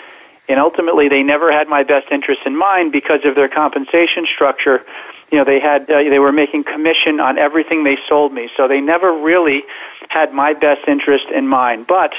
And 0.50 0.60
ultimately, 0.60 1.10
they 1.10 1.24
never 1.24 1.52
had 1.52 1.68
my 1.68 1.84
best 1.84 2.08
interest 2.12 2.42
in 2.46 2.58
mind 2.58 2.92
because 2.92 3.22
of 3.26 3.36
their 3.36 3.50
compensation 3.50 4.26
structure. 4.34 4.86
You 5.32 5.40
know, 5.40 5.44
they 5.44 5.60
had 5.60 5.90
uh, 5.92 6.04
they 6.04 6.20
were 6.20 6.32
making 6.32 6.64
commission 6.64 7.20
on 7.20 7.38
everything 7.38 7.84
they 7.84 7.98
sold 8.08 8.32
me, 8.34 8.50
so 8.56 8.68
they 8.68 8.80
never 8.80 9.12
really 9.12 9.64
had 10.10 10.34
my 10.34 10.54
best 10.54 10.88
interest 10.88 11.26
in 11.36 11.48
mind. 11.48 11.86
But 11.88 12.14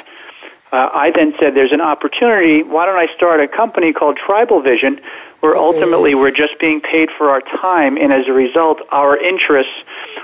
uh, 0.73 0.91
I 0.93 1.11
then 1.11 1.33
said, 1.41 1.55
"There's 1.55 1.73
an 1.73 1.81
opportunity. 1.81 2.63
Why 2.63 2.85
don't 2.85 2.99
I 2.99 3.07
start 3.17 3.41
a 3.41 3.49
company 3.49 3.95
called 3.95 4.19
Tribal 4.19 4.61
Vision, 4.61 5.01
where 5.41 5.57
ultimately 5.57 6.15
we're 6.15 6.33
just 6.33 6.59
being 6.59 6.81
paid 6.81 7.11
for 7.17 7.31
our 7.31 7.41
time, 7.41 7.97
and 7.97 8.13
as 8.13 8.27
a 8.27 8.33
result, 8.33 8.81
our 8.91 9.17
interests 9.17 9.73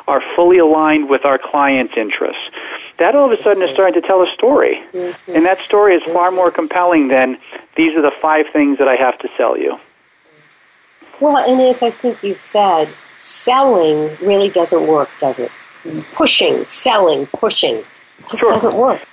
are 0.08 0.22
fully 0.34 0.58
aligned 0.58 1.08
with 1.08 1.24
our 1.24 1.38
clients' 1.38 1.94
interests. 1.96 2.42
That 2.98 3.14
all 3.14 3.32
of 3.32 3.38
a 3.38 3.42
sudden 3.42 3.62
is 3.62 3.70
starting 3.70 4.00
to 4.00 4.06
tell 4.06 4.22
a 4.22 4.30
story, 4.32 4.82
mm-hmm. 4.92 5.32
and 5.32 5.46
that 5.46 5.58
story 5.64 5.94
is 5.94 6.02
far 6.12 6.30
more 6.30 6.50
compelling 6.50 7.08
than 7.08 7.38
these 7.76 7.96
are 7.96 8.02
the 8.02 8.12
five 8.20 8.46
things 8.52 8.78
that 8.78 8.88
I 8.88 8.96
have 8.96 9.18
to 9.18 9.28
sell 9.36 9.56
you. 9.56 9.78
Well, 11.20 11.38
and 11.38 11.60
as 11.60 11.82
I 11.82 11.90
think 11.90 12.22
you 12.22 12.36
said, 12.36 12.92
selling 13.20 14.16
really 14.20 14.50
doesn't 14.50 14.86
work, 14.86 15.08
does 15.20 15.38
it? 15.38 15.50
Pushing, 16.12 16.64
selling, 16.64 17.26
pushing, 17.26 17.76
it 17.76 17.86
just 18.20 18.38
sure. 18.38 18.50
doesn't 18.50 18.76
work. 18.76 19.06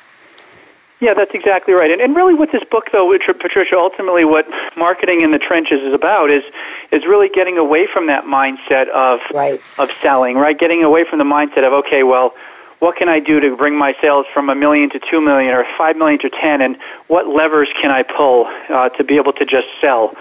Yeah, 1.01 1.15
that's 1.15 1.31
exactly 1.33 1.73
right. 1.73 1.89
And, 1.89 1.99
and 1.99 2.15
really, 2.15 2.35
what 2.35 2.51
this 2.51 2.63
book, 2.69 2.85
though, 2.91 3.17
Patricia, 3.17 3.75
ultimately, 3.75 4.23
what 4.23 4.45
marketing 4.77 5.21
in 5.21 5.31
the 5.31 5.39
trenches 5.39 5.81
is 5.81 5.95
about 5.95 6.29
is 6.29 6.43
is 6.91 7.05
really 7.07 7.27
getting 7.27 7.57
away 7.57 7.87
from 7.91 8.05
that 8.05 8.25
mindset 8.25 8.87
of 8.89 9.19
right. 9.33 9.75
of 9.79 9.89
selling, 10.03 10.37
right? 10.37 10.57
Getting 10.57 10.83
away 10.83 11.03
from 11.09 11.17
the 11.17 11.25
mindset 11.25 11.65
of 11.65 11.73
okay, 11.73 12.03
well, 12.03 12.35
what 12.79 12.97
can 12.97 13.09
I 13.09 13.19
do 13.19 13.39
to 13.39 13.57
bring 13.57 13.75
my 13.75 13.95
sales 13.99 14.27
from 14.31 14.47
a 14.47 14.55
million 14.55 14.91
to 14.91 14.99
two 14.99 15.21
million 15.21 15.55
or 15.55 15.65
five 15.75 15.97
million 15.97 16.19
to 16.19 16.29
ten, 16.29 16.61
and 16.61 16.77
what 17.07 17.25
levers 17.25 17.69
can 17.81 17.89
I 17.89 18.03
pull 18.03 18.45
uh, 18.69 18.89
to 18.89 19.03
be 19.03 19.17
able 19.17 19.33
to 19.33 19.45
just 19.45 19.67
sell? 19.81 20.15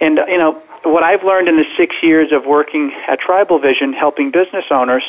And 0.00 0.18
you 0.28 0.38
know, 0.38 0.58
what 0.84 1.02
I've 1.02 1.24
learned 1.24 1.48
in 1.48 1.56
the 1.58 1.66
six 1.76 1.96
years 2.02 2.32
of 2.32 2.46
working 2.46 2.92
at 3.06 3.20
Tribal 3.20 3.58
Vision, 3.58 3.92
helping 3.92 4.30
business 4.30 4.64
owners, 4.70 5.04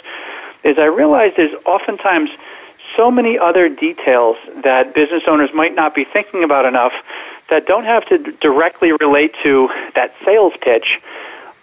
is 0.65 0.77
I 0.77 0.85
realized 0.85 1.39
is 1.39 1.51
oftentimes 1.65 2.29
so 2.95 3.11
many 3.11 3.37
other 3.37 3.69
details 3.69 4.37
that 4.63 4.93
business 4.93 5.23
owners 5.27 5.49
might 5.53 5.75
not 5.75 5.95
be 5.95 6.05
thinking 6.05 6.43
about 6.43 6.65
enough 6.65 6.93
that 7.49 7.65
don't 7.65 7.85
have 7.85 8.05
to 8.07 8.17
directly 8.41 8.91
relate 8.99 9.33
to 9.43 9.69
that 9.95 10.13
sales 10.25 10.53
pitch, 10.61 10.99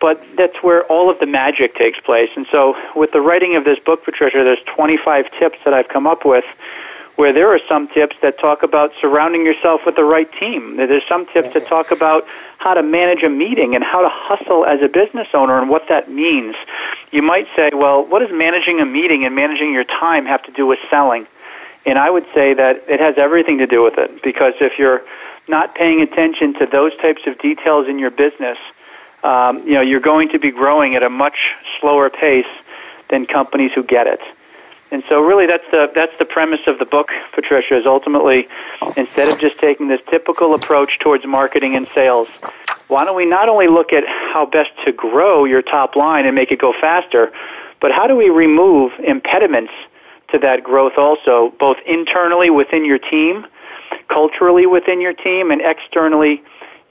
but 0.00 0.22
that's 0.36 0.62
where 0.62 0.84
all 0.84 1.10
of 1.10 1.18
the 1.18 1.26
magic 1.26 1.74
takes 1.74 1.98
place. 2.00 2.30
And 2.36 2.46
so, 2.50 2.76
with 2.94 3.12
the 3.12 3.20
writing 3.20 3.56
of 3.56 3.64
this 3.64 3.78
book, 3.78 4.04
Patricia, 4.04 4.44
there's 4.44 4.62
25 4.74 5.26
tips 5.38 5.58
that 5.64 5.74
I've 5.74 5.88
come 5.88 6.06
up 6.06 6.24
with 6.24 6.44
where 7.20 7.34
there 7.34 7.52
are 7.54 7.60
some 7.68 7.86
tips 7.88 8.16
that 8.22 8.38
talk 8.38 8.62
about 8.62 8.92
surrounding 8.98 9.44
yourself 9.44 9.82
with 9.84 9.94
the 9.94 10.04
right 10.04 10.32
team. 10.40 10.78
There's 10.78 11.06
some 11.06 11.26
tips 11.26 11.50
yes. 11.52 11.54
that 11.54 11.68
talk 11.68 11.90
about 11.90 12.24
how 12.56 12.72
to 12.72 12.82
manage 12.82 13.22
a 13.22 13.28
meeting 13.28 13.74
and 13.74 13.84
how 13.84 14.00
to 14.00 14.08
hustle 14.10 14.64
as 14.64 14.80
a 14.80 14.88
business 14.88 15.28
owner 15.34 15.60
and 15.60 15.68
what 15.68 15.86
that 15.90 16.10
means. 16.10 16.54
You 17.10 17.22
might 17.22 17.46
say, 17.56 17.70
well, 17.74 18.04
what 18.06 18.20
does 18.20 18.30
managing 18.32 18.80
a 18.80 18.86
meeting 18.86 19.24
and 19.24 19.34
managing 19.34 19.72
your 19.72 19.84
time 19.84 20.26
have 20.26 20.42
to 20.44 20.52
do 20.52 20.66
with 20.66 20.78
selling? 20.88 21.26
And 21.86 21.98
I 21.98 22.10
would 22.10 22.26
say 22.34 22.54
that 22.54 22.84
it 22.88 23.00
has 23.00 23.14
everything 23.16 23.58
to 23.58 23.66
do 23.66 23.82
with 23.82 23.98
it 23.98 24.22
because 24.22 24.54
if 24.60 24.78
you're 24.78 25.02
not 25.48 25.74
paying 25.74 26.00
attention 26.00 26.54
to 26.54 26.66
those 26.66 26.96
types 26.98 27.22
of 27.26 27.38
details 27.38 27.88
in 27.88 27.98
your 27.98 28.10
business, 28.10 28.58
um, 29.24 29.66
you 29.66 29.74
know, 29.74 29.80
you're 29.80 30.00
going 30.00 30.28
to 30.30 30.38
be 30.38 30.50
growing 30.50 30.94
at 30.94 31.02
a 31.02 31.10
much 31.10 31.36
slower 31.80 32.10
pace 32.10 32.46
than 33.10 33.26
companies 33.26 33.72
who 33.74 33.82
get 33.82 34.06
it. 34.06 34.20
And 34.92 35.04
so 35.08 35.20
really 35.20 35.46
that's 35.46 35.64
the, 35.70 35.90
that's 35.94 36.12
the 36.18 36.24
premise 36.24 36.60
of 36.66 36.78
the 36.78 36.84
book, 36.84 37.10
Patricia, 37.32 37.78
is 37.78 37.86
ultimately 37.86 38.48
instead 38.96 39.32
of 39.32 39.38
just 39.38 39.58
taking 39.58 39.88
this 39.88 40.00
typical 40.10 40.54
approach 40.54 40.98
towards 40.98 41.24
marketing 41.26 41.76
and 41.76 41.86
sales, 41.86 42.40
why 42.88 43.04
don't 43.04 43.16
we 43.16 43.24
not 43.24 43.48
only 43.48 43.68
look 43.68 43.92
at 43.92 44.04
how 44.06 44.46
best 44.46 44.70
to 44.84 44.92
grow 44.92 45.44
your 45.44 45.62
top 45.62 45.94
line 45.94 46.26
and 46.26 46.34
make 46.34 46.50
it 46.50 46.58
go 46.58 46.72
faster, 46.80 47.32
but 47.80 47.92
how 47.92 48.06
do 48.06 48.16
we 48.16 48.30
remove 48.30 48.92
impediments 48.98 49.72
to 50.32 50.38
that 50.38 50.64
growth 50.64 50.94
also, 50.96 51.52
both 51.58 51.76
internally 51.86 52.50
within 52.50 52.84
your 52.84 52.98
team, 52.98 53.46
culturally 54.08 54.66
within 54.66 55.00
your 55.00 55.12
team, 55.12 55.50
and 55.50 55.60
externally 55.60 56.42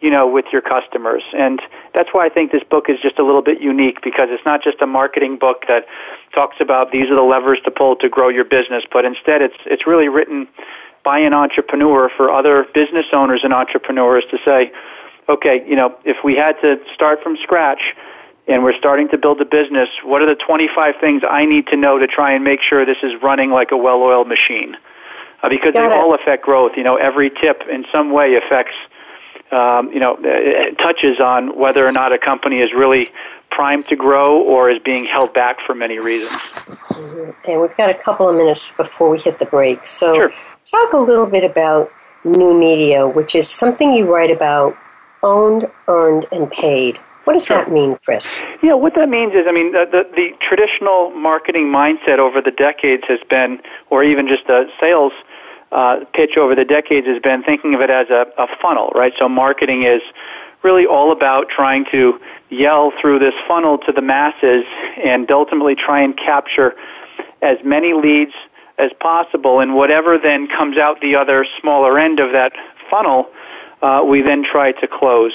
you 0.01 0.09
know, 0.09 0.27
with 0.27 0.45
your 0.51 0.61
customers. 0.61 1.23
And 1.33 1.61
that's 1.93 2.09
why 2.11 2.25
I 2.25 2.29
think 2.29 2.51
this 2.51 2.63
book 2.63 2.89
is 2.89 2.99
just 3.01 3.19
a 3.19 3.23
little 3.23 3.41
bit 3.41 3.61
unique 3.61 4.01
because 4.01 4.29
it's 4.31 4.45
not 4.45 4.63
just 4.63 4.81
a 4.81 4.87
marketing 4.87 5.37
book 5.37 5.65
that 5.67 5.85
talks 6.33 6.57
about 6.59 6.91
these 6.91 7.09
are 7.09 7.15
the 7.15 7.21
levers 7.21 7.59
to 7.65 7.71
pull 7.71 7.95
to 7.97 8.09
grow 8.09 8.29
your 8.29 8.45
business, 8.45 8.83
but 8.91 9.03
instead 9.05 9.41
it's 9.41 9.57
it's 9.65 9.85
really 9.85 10.07
written 10.07 10.47
by 11.03 11.19
an 11.19 11.33
entrepreneur 11.33 12.09
for 12.15 12.29
other 12.29 12.65
business 12.73 13.05
owners 13.13 13.41
and 13.43 13.53
entrepreneurs 13.53 14.23
to 14.31 14.37
say, 14.43 14.71
okay, 15.27 15.63
you 15.67 15.75
know, 15.75 15.95
if 16.03 16.17
we 16.23 16.35
had 16.35 16.59
to 16.61 16.79
start 16.93 17.21
from 17.23 17.37
scratch 17.41 17.95
and 18.47 18.63
we're 18.63 18.77
starting 18.77 19.07
to 19.09 19.17
build 19.17 19.39
a 19.39 19.45
business, 19.45 19.89
what 20.03 20.21
are 20.21 20.25
the 20.25 20.35
25 20.35 20.95
things 20.99 21.21
I 21.29 21.45
need 21.45 21.67
to 21.67 21.77
know 21.77 21.99
to 21.99 22.07
try 22.07 22.33
and 22.33 22.43
make 22.43 22.61
sure 22.61 22.85
this 22.85 22.97
is 23.03 23.13
running 23.21 23.51
like 23.51 23.71
a 23.71 23.77
well-oiled 23.77 24.27
machine? 24.27 24.75
Uh, 25.41 25.49
because 25.49 25.73
Got 25.73 25.89
they 25.89 25.95
it. 25.95 25.99
all 25.99 26.13
affect 26.13 26.43
growth. 26.43 26.73
You 26.75 26.83
know, 26.83 26.95
every 26.97 27.29
tip 27.29 27.63
in 27.71 27.85
some 27.91 28.11
way 28.11 28.35
affects 28.35 28.75
um, 29.51 29.91
you 29.91 29.99
know, 29.99 30.17
it 30.21 30.77
touches 30.77 31.19
on 31.19 31.57
whether 31.57 31.85
or 31.85 31.91
not 31.91 32.13
a 32.13 32.17
company 32.17 32.59
is 32.59 32.73
really 32.73 33.07
primed 33.49 33.85
to 33.87 33.95
grow 33.95 34.41
or 34.43 34.69
is 34.69 34.81
being 34.83 35.05
held 35.05 35.33
back 35.33 35.57
for 35.65 35.73
many 35.73 35.99
reasons. 35.99 36.31
Mm-hmm. 36.31 37.51
And 37.51 37.61
we've 37.61 37.75
got 37.75 37.89
a 37.89 37.95
couple 37.95 38.29
of 38.29 38.35
minutes 38.35 38.71
before 38.73 39.09
we 39.09 39.19
hit 39.19 39.39
the 39.39 39.45
break. 39.45 39.85
So, 39.87 40.13
sure. 40.13 40.29
talk 40.69 40.93
a 40.93 40.99
little 40.99 41.25
bit 41.25 41.43
about 41.43 41.91
new 42.23 42.57
media, 42.57 43.07
which 43.07 43.35
is 43.35 43.49
something 43.49 43.93
you 43.93 44.11
write 44.13 44.31
about 44.31 44.75
owned, 45.23 45.69
earned, 45.87 46.25
and 46.31 46.49
paid. 46.49 46.99
What 47.23 47.33
does 47.33 47.45
sure. 47.45 47.57
that 47.57 47.71
mean, 47.71 47.97
Chris? 48.03 48.41
Yeah, 48.63 48.73
what 48.73 48.95
that 48.95 49.09
means 49.09 49.33
is, 49.33 49.45
I 49.47 49.51
mean, 49.51 49.71
the, 49.71 49.85
the, 49.85 50.03
the 50.15 50.29
traditional 50.41 51.11
marketing 51.11 51.65
mindset 51.65 52.17
over 52.17 52.41
the 52.41 52.51
decades 52.51 53.03
has 53.07 53.19
been, 53.29 53.61
or 53.89 54.03
even 54.03 54.27
just 54.27 54.49
a 54.49 54.65
sales 54.79 55.13
uh, 55.71 55.99
pitch 56.13 56.38
over 56.38 56.55
the 56.55 56.65
decades 56.65 57.07
has 57.07 57.21
been 57.21 57.43
thinking 57.43 57.75
of 57.75 57.81
it 57.81 57.89
as 57.89 58.09
a, 58.09 58.25
a 58.38 58.47
funnel, 58.61 58.91
right? 58.95 59.13
So 59.17 59.29
marketing 59.29 59.83
is 59.83 60.01
really 60.63 60.85
all 60.85 61.11
about 61.11 61.49
trying 61.49 61.85
to 61.91 62.19
yell 62.49 62.91
through 62.99 63.19
this 63.19 63.33
funnel 63.47 63.77
to 63.77 63.91
the 63.91 64.01
masses 64.01 64.65
and 65.03 65.29
ultimately 65.31 65.75
try 65.75 66.01
and 66.01 66.17
capture 66.17 66.75
as 67.41 67.57
many 67.63 67.93
leads 67.93 68.33
as 68.77 68.91
possible. 68.99 69.59
And 69.59 69.75
whatever 69.75 70.17
then 70.17 70.47
comes 70.47 70.77
out 70.77 70.99
the 71.01 71.15
other 71.15 71.45
smaller 71.61 71.97
end 71.99 72.19
of 72.19 72.31
that 72.33 72.53
funnel, 72.89 73.29
uh, 73.81 74.03
we 74.05 74.21
then 74.21 74.43
try 74.43 74.71
to 74.73 74.88
close. 74.88 75.33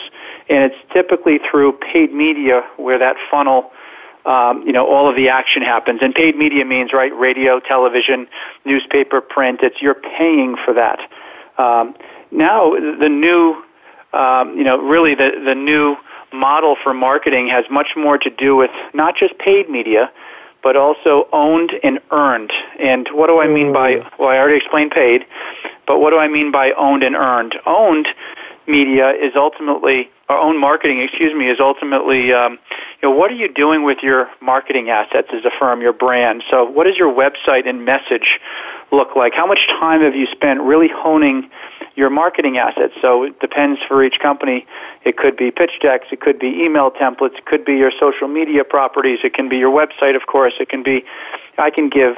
And 0.51 0.65
it's 0.65 0.93
typically 0.93 1.39
through 1.51 1.73
paid 1.73 2.13
media 2.13 2.63
where 2.77 2.99
that 2.99 3.17
funnel 3.31 3.71
um, 4.27 4.67
you 4.67 4.73
know, 4.73 4.87
all 4.87 5.09
of 5.09 5.17
the 5.17 5.29
action 5.29 5.63
happens. 5.63 6.01
And 6.03 6.15
paid 6.15 6.37
media 6.37 6.65
means, 6.65 6.93
right, 6.93 7.15
radio, 7.17 7.61
television, 7.61 8.27
newspaper, 8.65 9.21
print. 9.21 9.61
It's 9.63 9.81
you're 9.81 9.95
paying 9.95 10.57
for 10.65 10.75
that. 10.75 10.99
Um, 11.59 11.95
now, 12.31 12.71
the 12.73 13.09
new, 13.09 13.63
um, 14.13 14.57
you 14.57 14.65
know, 14.65 14.79
really 14.79 15.15
the, 15.15 15.43
the 15.45 15.55
new 15.55 15.97
model 16.33 16.77
for 16.83 16.93
marketing 16.93 17.49
has 17.49 17.65
much 17.71 17.91
more 17.97 18.19
to 18.19 18.31
do 18.31 18.57
with 18.57 18.71
not 18.93 19.17
just 19.17 19.39
paid 19.39 19.69
media, 19.71 20.11
but 20.63 20.77
also 20.77 21.29
owned 21.33 21.73
and 21.83 22.01
earned. 22.11 22.53
And 22.81 23.07
what 23.13 23.29
do 23.29 23.41
I 23.41 23.47
mean 23.47 23.73
by, 23.73 23.97
mm. 23.97 24.11
well, 24.19 24.31
I 24.31 24.39
already 24.39 24.57
explained 24.57 24.91
paid, 24.91 25.27
but 25.87 26.01
what 26.01 26.11
do 26.11 26.19
I 26.19 26.29
mean 26.29 26.51
by 26.51 26.73
owned 26.73 27.03
and 27.03 27.15
earned? 27.15 27.55
Owned 27.67 28.09
media 28.67 29.11
is 29.11 29.33
ultimately 29.37 30.11
our 30.29 30.39
own 30.39 30.59
marketing, 30.59 31.01
excuse 31.01 31.35
me, 31.35 31.49
is 31.49 31.59
ultimately, 31.61 32.33
um, 32.33 32.59
you 33.03 33.09
know, 33.09 33.11
what 33.11 33.31
are 33.31 33.35
you 33.35 33.53
doing 33.53 33.85
with 33.85 33.99
your 34.03 34.31
marketing 34.41 34.89
assets 34.89 35.29
as 35.33 35.45
a 35.45 35.51
firm, 35.59 35.83
your 35.83 35.93
brand? 35.93 36.43
So, 36.51 36.65
what 36.65 36.85
does 36.87 36.97
your 36.97 37.13
website 37.13 37.69
and 37.69 37.85
message 37.85 38.41
look 38.91 39.17
like? 39.17 39.35
How 39.35 39.47
much 39.47 39.67
time 39.69 40.01
have 40.01 40.15
you 40.15 40.27
spent 40.27 40.61
really 40.61 40.89
honing 40.89 41.51
your 41.95 42.09
marketing 42.09 42.57
assets? 42.57 42.95
So, 43.03 43.25
it 43.25 43.39
depends 43.41 43.81
for 43.87 44.03
each 44.03 44.19
company. 44.21 44.67
It 45.05 45.19
could 45.19 45.37
be 45.37 45.51
pitch 45.51 45.73
decks, 45.83 46.07
it 46.11 46.21
could 46.21 46.39
be 46.39 46.49
email 46.49 46.91
templates, 46.91 47.37
it 47.37 47.45
could 47.45 47.65
be 47.65 47.75
your 47.75 47.93
social 48.01 48.29
media 48.29 48.65
properties, 48.65 49.19
it 49.25 49.35
can 49.35 49.51
be 49.51 49.59
your 49.59 49.71
website, 49.71 50.17
of 50.17 50.27
course, 50.27 50.55
it 50.59 50.71
can 50.71 50.83
be, 50.83 51.05
I 51.59 51.71
can 51.71 51.91
give 51.91 52.17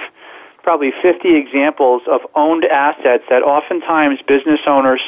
probably 0.67 0.91
50 1.01 1.37
examples 1.37 2.03
of 2.11 2.23
owned 2.35 2.65
assets 2.65 3.23
that 3.31 3.45
oftentimes 3.45 4.19
business 4.27 4.59
owners 4.67 5.01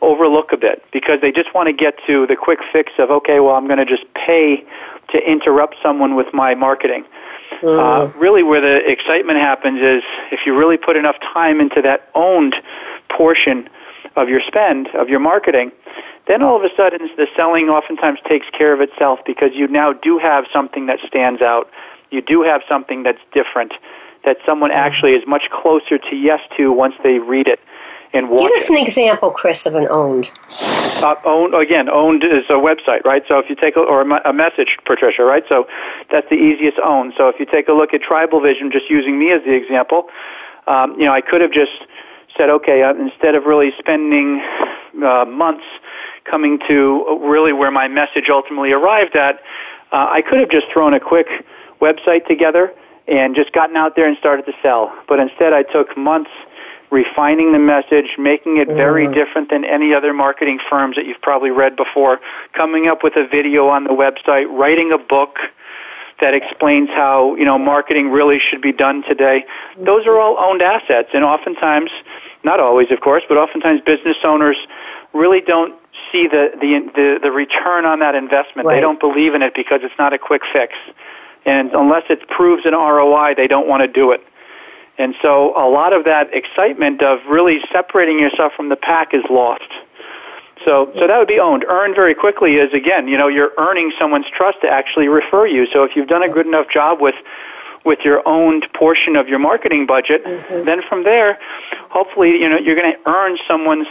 overlook 0.00 0.52
a 0.52 0.56
bit 0.56 0.84
because 0.92 1.20
they 1.20 1.32
just 1.32 1.52
want 1.52 1.66
to 1.66 1.72
get 1.72 1.98
to 2.06 2.24
the 2.28 2.36
quick 2.36 2.60
fix 2.72 2.92
of, 3.00 3.10
okay, 3.10 3.40
well, 3.40 3.56
I'm 3.56 3.66
going 3.66 3.80
to 3.80 3.84
just 3.84 4.04
pay 4.14 4.64
to 5.10 5.18
interrupt 5.28 5.74
someone 5.82 6.14
with 6.14 6.32
my 6.32 6.54
marketing. 6.54 7.04
Mm. 7.62 7.78
Uh, 7.80 8.16
really, 8.16 8.44
where 8.44 8.60
the 8.60 8.88
excitement 8.88 9.40
happens 9.40 9.80
is 9.80 10.04
if 10.30 10.46
you 10.46 10.56
really 10.56 10.76
put 10.76 10.96
enough 10.96 11.16
time 11.34 11.60
into 11.60 11.82
that 11.82 12.08
owned 12.14 12.54
portion 13.10 13.68
of 14.14 14.28
your 14.28 14.40
spend, 14.46 14.86
of 14.94 15.08
your 15.08 15.18
marketing, 15.18 15.72
then 16.28 16.44
all 16.44 16.54
of 16.54 16.62
a 16.62 16.72
sudden 16.76 17.10
the 17.16 17.26
selling 17.34 17.68
oftentimes 17.68 18.20
takes 18.28 18.46
care 18.56 18.72
of 18.72 18.80
itself 18.80 19.18
because 19.26 19.50
you 19.52 19.66
now 19.66 19.92
do 19.92 20.18
have 20.18 20.44
something 20.52 20.86
that 20.86 21.00
stands 21.08 21.42
out. 21.42 21.68
You 22.12 22.22
do 22.22 22.42
have 22.42 22.62
something 22.68 23.02
that's 23.02 23.20
different 23.34 23.72
that 24.24 24.38
someone 24.46 24.70
actually 24.70 25.12
is 25.12 25.26
much 25.26 25.50
closer 25.50 25.98
to 25.98 26.16
yes 26.16 26.40
to 26.56 26.72
once 26.72 26.94
they 27.02 27.18
read 27.18 27.48
it 27.48 27.60
and 28.12 28.28
watch 28.28 28.42
Give 28.42 28.52
us 28.52 28.70
it. 28.70 28.76
an 28.76 28.82
example, 28.82 29.30
Chris, 29.30 29.66
of 29.66 29.74
an 29.74 29.88
owned. 29.88 30.30
Uh, 31.02 31.14
owned 31.24 31.54
again. 31.54 31.88
Owned 31.88 32.24
is 32.24 32.44
a 32.48 32.54
website, 32.54 33.04
right? 33.04 33.22
So 33.26 33.38
if 33.38 33.48
you 33.48 33.56
take 33.56 33.76
a, 33.76 33.80
or 33.80 34.02
a, 34.02 34.32
message, 34.32 34.76
Patricia, 34.84 35.24
right? 35.24 35.44
So 35.48 35.66
that's 36.10 36.28
the 36.28 36.36
easiest 36.36 36.78
owned. 36.78 37.14
So 37.16 37.28
if 37.28 37.40
you 37.40 37.46
take 37.46 37.68
a 37.68 37.72
look 37.72 37.94
at 37.94 38.02
Tribal 38.02 38.40
Vision, 38.40 38.70
just 38.70 38.90
using 38.90 39.18
me 39.18 39.32
as 39.32 39.42
the 39.44 39.54
example, 39.54 40.08
um, 40.66 40.92
you 40.92 41.06
know, 41.06 41.12
I 41.12 41.20
could 41.20 41.40
have 41.40 41.52
just 41.52 41.72
said, 42.36 42.50
okay, 42.50 42.82
uh, 42.82 42.94
instead 42.94 43.34
of 43.34 43.44
really 43.44 43.72
spending 43.78 44.42
uh, 45.04 45.24
months 45.24 45.64
coming 46.24 46.58
to 46.68 47.18
really 47.22 47.52
where 47.52 47.70
my 47.70 47.88
message 47.88 48.28
ultimately 48.28 48.72
arrived 48.72 49.16
at, 49.16 49.40
uh, 49.90 50.08
I 50.10 50.22
could 50.22 50.38
have 50.38 50.50
just 50.50 50.66
thrown 50.72 50.94
a 50.94 51.00
quick 51.00 51.26
website 51.80 52.26
together 52.26 52.72
and 53.08 53.34
just 53.34 53.52
gotten 53.52 53.76
out 53.76 53.96
there 53.96 54.08
and 54.08 54.16
started 54.18 54.46
to 54.46 54.52
sell. 54.62 54.92
But 55.08 55.18
instead, 55.18 55.52
I 55.52 55.62
took 55.62 55.96
months 55.96 56.30
refining 56.90 57.52
the 57.52 57.58
message, 57.58 58.16
making 58.18 58.58
it 58.58 58.68
very 58.68 59.06
mm. 59.06 59.14
different 59.14 59.48
than 59.48 59.64
any 59.64 59.94
other 59.94 60.12
marketing 60.12 60.58
firms 60.68 60.94
that 60.96 61.06
you've 61.06 61.20
probably 61.22 61.50
read 61.50 61.74
before, 61.74 62.20
coming 62.52 62.86
up 62.86 63.02
with 63.02 63.16
a 63.16 63.26
video 63.26 63.68
on 63.68 63.84
the 63.84 63.90
website, 63.90 64.46
writing 64.50 64.92
a 64.92 64.98
book 64.98 65.38
that 66.20 66.34
explains 66.34 66.90
how, 66.90 67.34
you 67.36 67.44
know, 67.44 67.58
marketing 67.58 68.10
really 68.10 68.38
should 68.38 68.60
be 68.60 68.72
done 68.72 69.02
today. 69.02 69.44
Those 69.78 70.06
are 70.06 70.18
all 70.20 70.38
owned 70.38 70.62
assets 70.62 71.08
and 71.14 71.24
oftentimes, 71.24 71.90
not 72.44 72.60
always 72.60 72.90
of 72.90 73.00
course, 73.00 73.24
but 73.26 73.38
oftentimes 73.38 73.80
business 73.80 74.18
owners 74.22 74.56
really 75.14 75.40
don't 75.40 75.74
see 76.12 76.26
the 76.26 76.50
the 76.60 76.90
the, 76.94 77.18
the 77.22 77.32
return 77.32 77.84
on 77.84 78.00
that 78.00 78.14
investment. 78.14 78.66
Right. 78.66 78.76
They 78.76 78.80
don't 78.80 79.00
believe 79.00 79.34
in 79.34 79.42
it 79.42 79.54
because 79.54 79.80
it's 79.82 79.98
not 79.98 80.12
a 80.12 80.18
quick 80.18 80.42
fix. 80.52 80.74
And 81.44 81.72
unless 81.72 82.04
it 82.08 82.28
proves 82.28 82.64
an 82.66 82.72
ROI, 82.72 83.34
they 83.36 83.46
don't 83.46 83.68
want 83.68 83.82
to 83.82 83.88
do 83.88 84.12
it. 84.12 84.24
And 84.98 85.14
so 85.22 85.52
a 85.56 85.68
lot 85.68 85.92
of 85.92 86.04
that 86.04 86.32
excitement 86.34 87.02
of 87.02 87.18
really 87.28 87.60
separating 87.72 88.18
yourself 88.18 88.52
from 88.54 88.68
the 88.68 88.76
pack 88.76 89.14
is 89.14 89.24
lost. 89.30 89.70
So, 90.64 90.92
so 90.94 91.06
that 91.06 91.18
would 91.18 91.28
be 91.28 91.40
owned. 91.40 91.64
Earned 91.64 91.96
very 91.96 92.14
quickly 92.14 92.54
is 92.54 92.72
again, 92.72 93.08
you 93.08 93.18
know, 93.18 93.26
you're 93.26 93.50
earning 93.58 93.92
someone's 93.98 94.26
trust 94.30 94.60
to 94.62 94.68
actually 94.68 95.08
refer 95.08 95.46
you. 95.46 95.66
So 95.72 95.82
if 95.82 95.96
you've 95.96 96.08
done 96.08 96.22
a 96.22 96.28
good 96.28 96.46
enough 96.46 96.68
job 96.68 97.00
with 97.00 97.16
with 97.84 97.98
your 98.04 98.26
owned 98.28 98.64
portion 98.74 99.16
of 99.16 99.26
your 99.28 99.40
marketing 99.40 99.86
budget, 99.86 100.24
mm-hmm. 100.24 100.64
then 100.64 100.82
from 100.88 101.02
there, 101.02 101.36
hopefully, 101.90 102.40
you 102.40 102.48
know, 102.48 102.56
you're 102.56 102.76
going 102.76 102.92
to 102.92 103.10
earn 103.10 103.36
someone's 103.48 103.88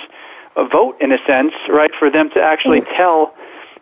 vote 0.72 0.96
in 1.02 1.12
a 1.12 1.18
sense, 1.26 1.52
right, 1.68 1.92
for 2.00 2.10
them 2.10 2.30
to 2.30 2.42
actually 2.42 2.80
mm-hmm. 2.80 2.96
tell 2.96 3.36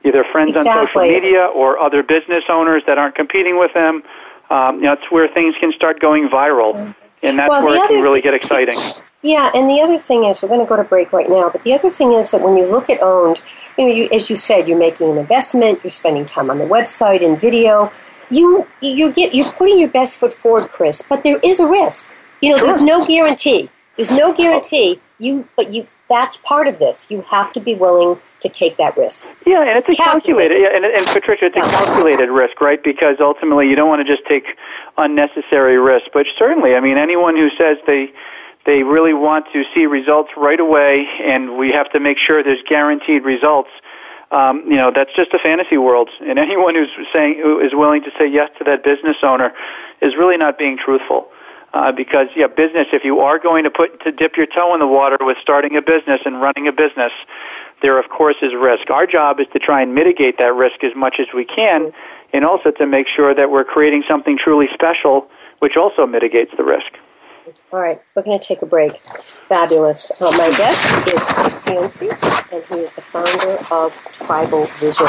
either 0.03 0.24
friends 0.32 0.51
exactly. 0.51 0.72
on 0.72 0.88
social 0.88 1.01
media 1.01 1.46
or 1.46 1.79
other 1.79 2.03
business 2.03 2.44
owners 2.50 2.84
that 2.88 2.98
aren't 2.98 3.15
competing 3.15 3.60
with 3.60 3.74
them. 3.74 4.03
Um, 4.50 4.77
you 4.77 4.84
know, 4.84 4.94
it's 4.94 5.12
where 5.12 5.27
things 5.27 5.56
can 5.60 5.72
start 5.72 6.00
going 6.00 6.27
viral, 6.27 6.74
mm-hmm. 6.74 6.91
and 7.22 7.38
that's 7.38 7.50
well, 7.50 7.65
where 7.65 7.84
it 7.84 7.88
can 7.88 8.01
really 8.01 8.22
get 8.22 8.34
exciting. 8.34 8.79
Yeah, 9.22 9.51
and 9.53 9.70
the 9.70 9.82
other 9.82 9.98
thing 9.98 10.24
is, 10.24 10.41
we're 10.41 10.48
going 10.48 10.62
to 10.62 10.65
go 10.65 10.77
to 10.77 10.84
break 10.84 11.12
right 11.12 11.29
now, 11.29 11.50
but 11.50 11.63
the 11.63 11.74
other 11.74 11.89
thing 11.89 12.13
is 12.13 12.32
that 12.32 12.41
when 12.41 12.56
you 12.56 12.65
look 12.65 12.89
at 12.89 13.01
owned, 13.01 13.41
you 13.77 13.86
know, 13.86 13.94
you, 13.94 14.10
as 14.12 14.29
you 14.29 14.36
said, 14.36 14.68
you're 14.68 14.77
making 14.77 15.10
an 15.10 15.18
investment, 15.18 15.82
you're 15.84 15.91
spending 15.91 16.25
time 16.25 16.50
on 16.50 16.58
the 16.58 16.63
website 16.63 17.24
and 17.24 17.39
video. 17.39 17.91
You 18.29 18.68
you 18.82 19.12
get 19.12 19.36
you're 19.36 19.51
putting 19.51 19.77
your 19.77 19.89
best 19.89 20.20
foot 20.20 20.34
forward, 20.34 20.70
Chris, 20.70 21.03
but 21.08 21.24
there 21.24 21.39
is 21.39 21.60
a 21.60 21.68
risk. 21.68 22.08
You 22.41 22.51
know, 22.51 22.58
sure. 22.58 22.68
there's 22.68 22.82
no 22.82 23.06
guarantee. 23.06 23.70
There's 23.98 24.12
no 24.12 24.32
guarantee. 24.32 25.01
You 25.18 25.48
but 25.58 25.74
you 25.74 25.88
that's 26.09 26.37
part 26.37 26.67
of 26.67 26.79
this. 26.79 27.11
You 27.11 27.21
have 27.21 27.53
to 27.53 27.59
be 27.59 27.75
willing 27.75 28.19
to 28.41 28.49
take 28.49 28.77
that 28.77 28.97
risk. 28.97 29.27
Yeah, 29.45 29.61
and 29.61 29.77
it's 29.77 29.87
a 29.87 29.95
calculated, 29.95 30.55
calculated 30.55 30.61
yeah, 30.61 30.75
and, 30.75 30.85
and 30.85 31.05
Patricia, 31.05 31.45
it's 31.45 31.55
a 31.55 31.61
calculated 31.61 32.29
risk, 32.29 32.59
right? 32.59 32.83
Because 32.83 33.17
ultimately, 33.19 33.69
you 33.69 33.75
don't 33.75 33.87
want 33.87 34.05
to 34.05 34.15
just 34.15 34.27
take 34.27 34.45
unnecessary 34.97 35.77
risk. 35.77 36.07
But 36.11 36.25
certainly, 36.37 36.75
I 36.75 36.79
mean, 36.79 36.97
anyone 36.97 37.35
who 37.35 37.49
says 37.51 37.77
they 37.85 38.11
they 38.65 38.83
really 38.83 39.13
want 39.13 39.45
to 39.53 39.63
see 39.73 39.85
results 39.85 40.31
right 40.35 40.59
away, 40.59 41.07
and 41.23 41.57
we 41.57 41.71
have 41.71 41.91
to 41.91 41.99
make 41.99 42.17
sure 42.17 42.43
there's 42.43 42.63
guaranteed 42.67 43.23
results. 43.23 43.69
Um, 44.31 44.63
you 44.67 44.77
know, 44.77 44.91
that's 44.93 45.13
just 45.15 45.33
a 45.33 45.39
fantasy 45.39 45.77
world. 45.77 46.09
And 46.21 46.37
anyone 46.47 46.75
who's 46.75 46.89
saying 47.13 47.39
who 47.41 47.59
is 47.59 47.73
willing 47.73 48.03
to 48.03 48.11
say 48.17 48.27
yes 48.27 48.49
to 48.57 48.63
that 48.65 48.83
business 48.83 49.17
owner 49.23 49.53
is 50.01 50.15
really 50.15 50.37
not 50.37 50.57
being 50.57 50.77
truthful. 50.77 51.29
Uh, 51.71 51.91
because 51.91 52.27
yeah, 52.35 52.47
business. 52.47 52.88
If 52.91 53.03
you 53.03 53.19
are 53.19 53.38
going 53.38 53.63
to 53.63 53.69
put 53.69 54.01
to 54.03 54.11
dip 54.11 54.38
your 54.38 54.47
toe 54.47 54.73
in 54.73 54.79
the 54.79 54.88
water 54.88 55.17
with 55.21 55.38
starting 55.39 55.75
a 55.75 55.81
business 55.81 56.19
and 56.25 56.41
running 56.41 56.67
a 56.67 56.71
business, 56.71 57.11
there 57.81 57.99
of 57.99 58.09
course 58.09 58.38
is 58.41 58.53
risk. 58.55 58.89
Our 58.89 59.05
job 59.05 59.39
is 59.39 59.45
to 59.53 59.59
try 59.59 59.81
and 59.81 59.93
mitigate 59.93 60.39
that 60.39 60.53
risk 60.55 60.83
as 60.83 60.95
much 60.95 61.17
as 61.19 61.27
we 61.33 61.45
can, 61.45 61.91
and 62.33 62.43
also 62.43 62.71
to 62.71 62.88
make 62.88 63.07
sure 63.07 63.35
that 63.35 63.51
we're 63.51 63.63
creating 63.63 64.03
something 64.07 64.35
truly 64.35 64.67
special, 64.73 65.27
which 65.59 65.77
also 65.77 66.07
mitigates 66.07 66.51
the 66.57 66.63
risk. 66.63 66.91
All 67.71 67.79
right, 67.79 68.01
we're 68.15 68.23
going 68.23 68.39
to 68.39 68.47
take 68.47 68.61
a 68.61 68.65
break. 68.65 68.91
Fabulous. 68.93 70.21
Uh, 70.21 70.31
my 70.31 70.49
guest 70.57 71.07
is 71.07 71.23
Chris 71.25 71.65
Ciunci, 71.65 72.51
and 72.51 72.63
he 72.69 72.81
is 72.81 72.93
the 72.93 73.01
founder 73.01 73.57
of 73.71 73.93
Tribal 74.11 74.65
Vision. 74.65 75.07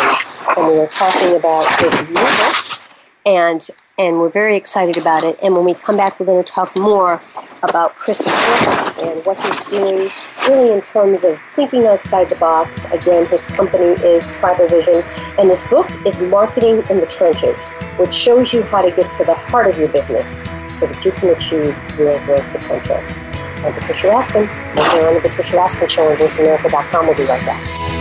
And 0.57 0.67
we 0.67 0.79
are 0.79 0.87
talking 0.89 1.37
about 1.37 1.67
his 1.81 1.93
new 2.03 2.15
book 2.15 2.81
and 3.27 3.67
and 4.01 4.19
we're 4.19 4.31
very 4.31 4.57
excited 4.57 4.97
about 4.97 5.25
it. 5.25 5.39
And 5.43 5.55
when 5.55 5.67
we 5.67 5.75
come 5.75 5.99
back, 5.99 6.19
we're 6.19 6.25
going 6.25 6.43
to 6.43 6.53
talk 6.53 6.75
more 6.75 7.21
about 7.63 7.97
Chris's 7.97 8.33
work 8.33 8.99
and 8.99 9.27
what 9.27 9.39
he's 9.39 9.65
doing, 9.65 10.09
really 10.49 10.73
in 10.73 10.81
terms 10.81 11.23
of 11.23 11.39
thinking 11.55 11.85
outside 11.85 12.31
the 12.31 12.37
box. 12.37 12.87
Again, 12.87 13.27
his 13.27 13.45
company 13.45 13.93
is 14.03 14.27
Tribal 14.29 14.67
Vision, 14.69 15.03
and 15.39 15.51
his 15.51 15.63
book 15.65 15.87
is 16.07 16.23
Marketing 16.23 16.83
in 16.89 16.97
the 16.97 17.07
Trenches, 17.07 17.69
which 17.99 18.15
shows 18.15 18.55
you 18.55 18.63
how 18.63 18.81
to 18.81 18.91
get 18.91 19.11
to 19.19 19.25
the 19.25 19.35
heart 19.35 19.69
of 19.69 19.79
your 19.79 19.89
business 19.89 20.39
so 20.73 20.87
that 20.87 21.05
you 21.05 21.13
can 21.13 21.29
achieve 21.29 21.77
real 21.99 22.19
growth 22.25 22.49
potential. 22.53 22.97
I'm 22.97 23.75
Patricia 23.75 24.09
Raskin. 24.09 24.49
We're 24.77 25.09
on 25.09 25.15
the 25.15 25.21
Patricia 25.21 25.57
Raskin 25.57 25.91
Show 25.91 26.11
on 26.11 26.17
VoiceAmerica.com. 26.17 27.07
We'll 27.07 27.17
be 27.19 27.25
right 27.25 27.45
back. 27.45 28.00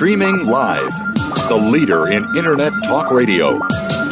Streaming 0.00 0.46
live. 0.46 0.90
The 1.50 1.68
leader 1.70 2.08
in 2.08 2.24
Internet 2.34 2.72
talk 2.84 3.10
radio. 3.10 3.58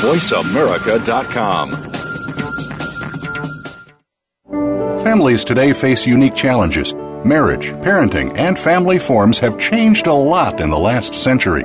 VoiceAmerica.com. 0.02 1.70
Families 5.02 5.46
today 5.46 5.72
face 5.72 6.06
unique 6.06 6.34
challenges. 6.34 6.92
Marriage, 7.24 7.68
parenting, 7.80 8.36
and 8.36 8.58
family 8.58 8.98
forms 8.98 9.38
have 9.38 9.56
changed 9.56 10.06
a 10.06 10.12
lot 10.12 10.60
in 10.60 10.68
the 10.68 10.78
last 10.78 11.14
century. 11.14 11.64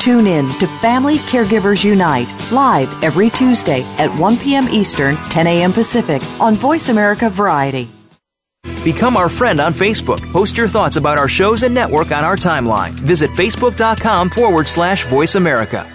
Tune 0.00 0.26
in 0.26 0.48
to 0.58 0.66
Family 0.66 1.18
Caregivers 1.18 1.84
Unite 1.84 2.28
live 2.50 3.02
every 3.02 3.30
Tuesday 3.30 3.82
at 3.98 4.10
1 4.18 4.36
p.m. 4.38 4.68
Eastern, 4.68 5.16
10 5.30 5.46
a.m. 5.46 5.72
Pacific 5.72 6.22
on 6.40 6.54
Voice 6.54 6.88
America 6.88 7.28
Variety. 7.30 7.88
Become 8.84 9.16
our 9.16 9.30
friend 9.30 9.60
on 9.60 9.72
Facebook. 9.72 10.20
Post 10.30 10.56
your 10.58 10.68
thoughts 10.68 10.96
about 10.96 11.18
our 11.18 11.28
shows 11.28 11.62
and 11.62 11.74
network 11.74 12.12
on 12.12 12.22
our 12.22 12.36
timeline. 12.36 12.90
Visit 12.90 13.30
facebook.com 13.30 14.28
forward 14.28 14.68
slash 14.68 15.06
voice 15.06 15.36
America. 15.36 15.90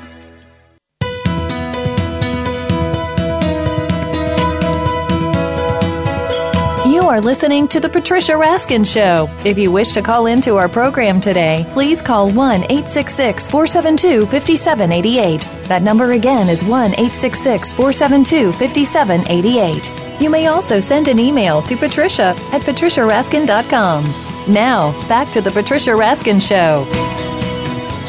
Are 7.09 7.19
listening 7.19 7.67
to 7.69 7.79
The 7.79 7.89
Patricia 7.89 8.33
Raskin 8.33 8.85
Show. 8.85 9.27
If 9.43 9.57
you 9.57 9.71
wish 9.71 9.93
to 9.93 10.01
call 10.03 10.27
into 10.27 10.57
our 10.57 10.69
program 10.69 11.19
today, 11.19 11.65
please 11.71 12.03
call 12.03 12.29
1 12.29 12.65
866 12.65 13.47
472 13.47 14.27
5788. 14.27 15.41
That 15.67 15.81
number 15.81 16.11
again 16.11 16.49
is 16.49 16.63
1 16.63 16.91
866 16.91 17.73
472 17.73 18.53
5788. 18.53 20.21
You 20.21 20.29
may 20.29 20.45
also 20.45 20.79
send 20.79 21.07
an 21.07 21.17
email 21.17 21.63
to 21.63 21.75
patricia 21.75 22.35
at 22.51 22.61
patriciaraskin.com. 22.61 24.03
Now, 24.47 24.91
back 25.09 25.31
to 25.31 25.41
The 25.41 25.49
Patricia 25.49 25.91
Raskin 25.91 26.39
Show. 26.39 26.85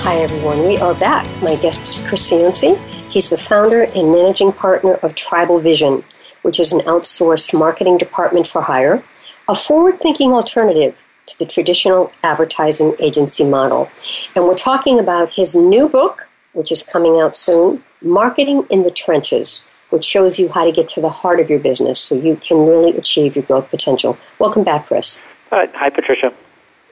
Hi, 0.02 0.16
everyone. 0.16 0.66
We 0.66 0.76
are 0.76 0.94
back. 0.94 1.24
My 1.42 1.56
guest 1.56 1.88
is 1.88 2.06
Chris 2.06 2.30
Ciunci. 2.30 2.76
He's 3.08 3.30
the 3.30 3.38
founder 3.38 3.84
and 3.84 4.12
managing 4.12 4.52
partner 4.52 4.96
of 4.96 5.14
Tribal 5.14 5.58
Vision 5.58 6.04
which 6.42 6.61
is 6.61 6.72
an 6.72 6.81
outsourced 6.81 7.57
marketing 7.57 7.98
department 7.98 8.46
for 8.46 8.62
hire, 8.62 9.05
a 9.48 9.55
forward 9.55 10.00
thinking 10.00 10.33
alternative 10.33 11.03
to 11.26 11.38
the 11.38 11.46
traditional 11.46 12.11
advertising 12.22 12.94
agency 12.98 13.44
model. 13.44 13.88
And 14.35 14.44
we're 14.44 14.55
talking 14.55 14.98
about 14.98 15.31
his 15.31 15.55
new 15.55 15.88
book, 15.88 16.29
which 16.53 16.72
is 16.72 16.83
coming 16.83 17.20
out 17.20 17.37
soon 17.37 17.83
Marketing 18.03 18.66
in 18.70 18.83
the 18.83 18.90
Trenches, 18.90 19.64
which 19.90 20.05
shows 20.05 20.38
you 20.38 20.48
how 20.48 20.64
to 20.64 20.72
get 20.72 20.88
to 20.90 21.00
the 21.00 21.11
heart 21.11 21.40
of 21.40 21.50
your 21.50 21.59
business 21.59 22.00
so 22.00 22.14
you 22.14 22.37
can 22.37 22.66
really 22.66 22.96
achieve 22.96 23.37
your 23.37 23.44
growth 23.44 23.68
potential. 23.68 24.16
Welcome 24.38 24.64
back, 24.64 24.87
Chris. 24.87 25.20
Uh, 25.53 25.66
hi, 25.74 25.90
Patricia. 25.90 26.33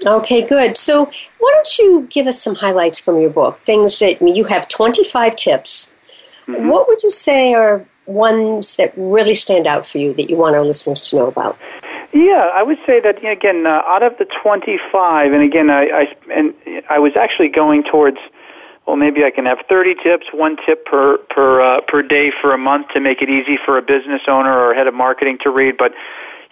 Okay, 0.07 0.43
good. 0.43 0.77
So, 0.77 1.07
why 1.39 1.53
don't 1.55 1.79
you 1.79 2.07
give 2.09 2.27
us 2.27 2.41
some 2.41 2.55
highlights 2.55 3.01
from 3.01 3.21
your 3.21 3.31
book? 3.31 3.57
Things 3.57 3.99
that 3.99 4.21
you 4.23 4.45
have 4.45 4.69
25 4.69 5.35
tips. 5.35 5.93
Mm-hmm. 6.47 6.69
What 6.69 6.87
would 6.89 7.03
you 7.03 7.11
say 7.11 7.55
are 7.55 7.85
ones 8.09 8.77
that 8.77 8.93
really 8.97 9.35
stand 9.35 9.67
out 9.67 9.87
for 9.87 9.99
you 9.99 10.15
that 10.15 10.31
you 10.31 10.37
want 10.37 10.57
our 10.57 10.65
listeners 10.65 11.09
to 11.11 11.17
know 11.17 11.27
about? 11.27 11.59
Yeah, 12.13 12.51
I 12.55 12.63
would 12.63 12.79
say 12.87 13.01
that 13.01 13.25
again, 13.25 13.67
uh, 13.67 13.83
out 13.87 14.03
of 14.03 14.17
the 14.19 14.25
25, 14.25 15.33
and 15.33 15.43
again, 15.43 15.71
I, 15.71 15.83
I 15.91 16.17
and 16.33 16.55
I 16.89 16.99
was 16.99 17.13
actually 17.17 17.49
going 17.49 17.85
towards 17.85 18.19
well, 18.87 18.97
maybe 18.97 19.23
I 19.23 19.31
can 19.31 19.45
have 19.45 19.59
30 19.69 19.97
tips, 20.03 20.29
one 20.33 20.57
tip 20.65 20.87
per 20.87 21.19
per 21.19 21.61
uh, 21.61 21.83
per 21.83 22.03
day 22.03 22.31
for 22.31 22.55
a 22.55 22.59
month 22.59 22.89
to 22.95 23.01
make 23.01 23.21
it 23.21 23.29
easy 23.29 23.59
for 23.63 23.77
a 23.77 23.83
business 23.83 24.23
owner 24.27 24.59
or 24.59 24.73
head 24.73 24.87
of 24.87 24.95
marketing 24.95 25.37
to 25.43 25.51
read. 25.51 25.77
But 25.77 25.93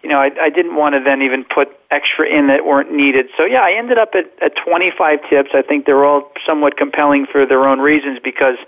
you 0.02 0.10
know, 0.10 0.20
I, 0.20 0.30
I 0.40 0.50
didn't 0.50 0.76
want 0.76 0.94
to 0.94 1.00
then 1.00 1.22
even 1.22 1.44
put 1.44 1.68
extra 1.90 2.26
in 2.26 2.48
that 2.48 2.66
weren't 2.66 2.92
needed. 2.92 3.26
So 3.38 3.46
yeah, 3.46 3.62
I 3.62 3.72
ended 3.72 3.96
up 3.96 4.14
at, 4.14 4.30
at 4.42 4.54
25 4.54 5.20
tips. 5.30 5.50
I 5.54 5.62
think 5.62 5.86
they're 5.86 6.04
all 6.04 6.30
somewhat 6.44 6.76
compelling 6.76 7.24
for 7.26 7.46
their 7.46 7.66
own 7.66 7.80
reasons 7.80 8.18
because, 8.22 8.58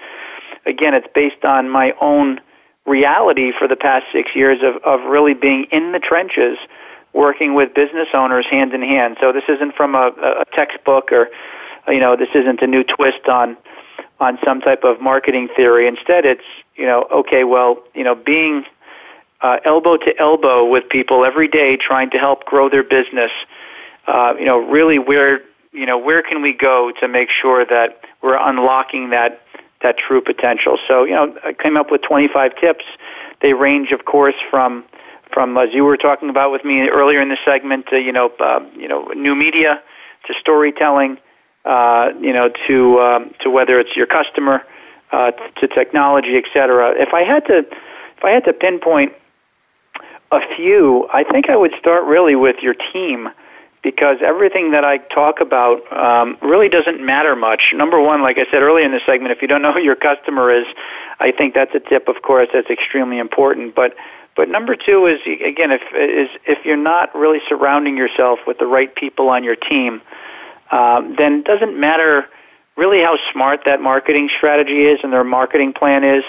again, 0.64 0.94
it's 0.94 1.06
based 1.14 1.44
on 1.44 1.68
my 1.68 1.92
own 2.00 2.40
reality 2.88 3.52
for 3.56 3.68
the 3.68 3.76
past 3.76 4.06
six 4.12 4.34
years 4.34 4.62
of, 4.62 4.82
of 4.82 5.08
really 5.08 5.34
being 5.34 5.64
in 5.70 5.92
the 5.92 5.98
trenches 5.98 6.58
working 7.12 7.54
with 7.54 7.74
business 7.74 8.08
owners 8.14 8.46
hand 8.46 8.72
in 8.74 8.82
hand. 8.82 9.16
So 9.20 9.32
this 9.32 9.44
isn't 9.48 9.74
from 9.74 9.94
a, 9.94 10.12
a 10.18 10.44
textbook 10.54 11.10
or 11.12 11.28
you 11.88 12.00
know, 12.00 12.16
this 12.16 12.28
isn't 12.34 12.60
a 12.60 12.66
new 12.66 12.84
twist 12.84 13.28
on 13.28 13.56
on 14.20 14.38
some 14.44 14.60
type 14.60 14.84
of 14.84 15.00
marketing 15.00 15.48
theory. 15.56 15.86
Instead, 15.86 16.24
it's 16.24 16.44
you 16.76 16.86
know, 16.86 17.06
okay, 17.12 17.44
well, 17.44 17.82
you 17.94 18.04
know, 18.04 18.14
being 18.14 18.64
uh, 19.40 19.58
elbow 19.64 19.96
to 19.96 20.18
elbow 20.18 20.68
with 20.68 20.88
people 20.88 21.24
every 21.24 21.48
day, 21.48 21.76
trying 21.76 22.10
to 22.10 22.18
help 22.18 22.44
grow 22.44 22.68
their 22.68 22.82
business. 22.82 23.30
Uh, 24.06 24.34
you 24.38 24.44
know, 24.44 24.58
really, 24.58 24.98
where 24.98 25.40
you 25.72 25.86
know, 25.86 25.98
where 25.98 26.22
can 26.22 26.42
we 26.42 26.52
go 26.52 26.92
to 27.00 27.08
make 27.08 27.30
sure 27.30 27.64
that 27.64 28.00
we're 28.22 28.38
unlocking 28.38 29.10
that 29.10 29.40
that 29.82 29.96
true 29.98 30.20
potential? 30.20 30.78
So, 30.86 31.04
you 31.04 31.14
know, 31.14 31.34
I 31.44 31.52
came 31.52 31.76
up 31.76 31.90
with 31.90 32.02
25 32.02 32.56
tips. 32.56 32.84
They 33.40 33.54
range, 33.54 33.92
of 33.92 34.04
course, 34.04 34.36
from 34.50 34.84
from 35.32 35.58
as 35.58 35.74
you 35.74 35.84
were 35.84 35.98
talking 35.98 36.30
about 36.30 36.50
with 36.50 36.64
me 36.64 36.88
earlier 36.88 37.20
in 37.20 37.28
the 37.28 37.36
segment, 37.44 37.86
to, 37.88 38.00
you 38.00 38.12
know, 38.12 38.32
uh, 38.40 38.60
you 38.74 38.88
know, 38.88 39.08
new 39.08 39.34
media 39.34 39.82
to 40.26 40.34
storytelling 40.40 41.18
uh, 41.68 42.12
you 42.20 42.32
know, 42.32 42.50
to 42.66 43.00
um, 43.00 43.34
to 43.40 43.50
whether 43.50 43.78
it's 43.78 43.94
your 43.94 44.06
customer, 44.06 44.62
uh, 45.12 45.32
to 45.32 45.68
technology, 45.68 46.36
et 46.36 46.44
cetera. 46.52 46.94
If 46.96 47.12
I 47.12 47.24
had 47.24 47.46
to, 47.46 47.58
if 47.58 48.24
I 48.24 48.30
had 48.30 48.44
to 48.46 48.52
pinpoint 48.52 49.12
a 50.32 50.40
few, 50.56 51.06
I 51.12 51.24
think 51.24 51.50
I 51.50 51.56
would 51.56 51.72
start 51.78 52.04
really 52.04 52.36
with 52.36 52.56
your 52.62 52.74
team 52.74 53.28
because 53.82 54.18
everything 54.22 54.72
that 54.72 54.84
I 54.84 54.98
talk 54.98 55.40
about 55.40 55.80
um, 55.92 56.36
really 56.42 56.68
doesn't 56.68 57.04
matter 57.04 57.36
much. 57.36 57.72
Number 57.74 58.00
one, 58.00 58.22
like 58.22 58.38
I 58.38 58.44
said 58.50 58.62
earlier 58.62 58.84
in 58.84 58.92
the 58.92 59.00
segment, 59.06 59.32
if 59.32 59.42
you 59.42 59.48
don't 59.48 59.62
know 59.62 59.72
who 59.72 59.80
your 59.80 59.96
customer 59.96 60.50
is, 60.50 60.66
I 61.20 61.32
think 61.32 61.54
that's 61.54 61.74
a 61.74 61.80
tip, 61.80 62.08
of 62.08 62.22
course, 62.22 62.48
that's 62.52 62.70
extremely 62.70 63.18
important. 63.18 63.74
But 63.74 63.94
but 64.36 64.48
number 64.48 64.76
two 64.76 65.06
is 65.06 65.20
again, 65.26 65.72
if 65.72 65.82
is 65.94 66.30
if 66.46 66.64
you're 66.64 66.76
not 66.76 67.14
really 67.14 67.40
surrounding 67.48 67.96
yourself 67.96 68.38
with 68.46 68.58
the 68.58 68.66
right 68.66 68.94
people 68.94 69.28
on 69.28 69.42
your 69.42 69.56
team, 69.56 70.00
um, 70.70 71.16
then 71.18 71.40
it 71.40 71.44
doesn't 71.44 71.78
matter 71.78 72.28
really 72.76 73.00
how 73.00 73.18
smart 73.32 73.62
that 73.64 73.80
marketing 73.80 74.30
strategy 74.36 74.86
is 74.86 75.00
and 75.02 75.12
their 75.12 75.24
marketing 75.24 75.72
plan 75.72 76.04
is. 76.04 76.22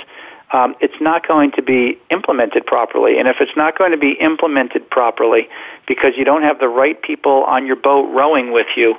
Um, 0.52 0.76
it's 0.80 1.00
not 1.00 1.28
going 1.28 1.52
to 1.52 1.62
be 1.62 2.00
implemented 2.10 2.66
properly. 2.66 3.20
And 3.20 3.28
if 3.28 3.38
it's 3.40 3.56
not 3.56 3.78
going 3.78 3.92
to 3.92 3.98
be 3.98 4.14
implemented 4.14 4.90
properly 4.90 5.48
because 5.88 6.14
you 6.18 6.26
don't 6.26 6.42
have 6.42 6.60
the 6.60 6.68
right 6.68 7.00
people 7.02 7.44
on 7.44 7.68
your 7.68 7.76
boat 7.76 8.12
rowing 8.12 8.52
with 8.52 8.68
you, 8.76 8.96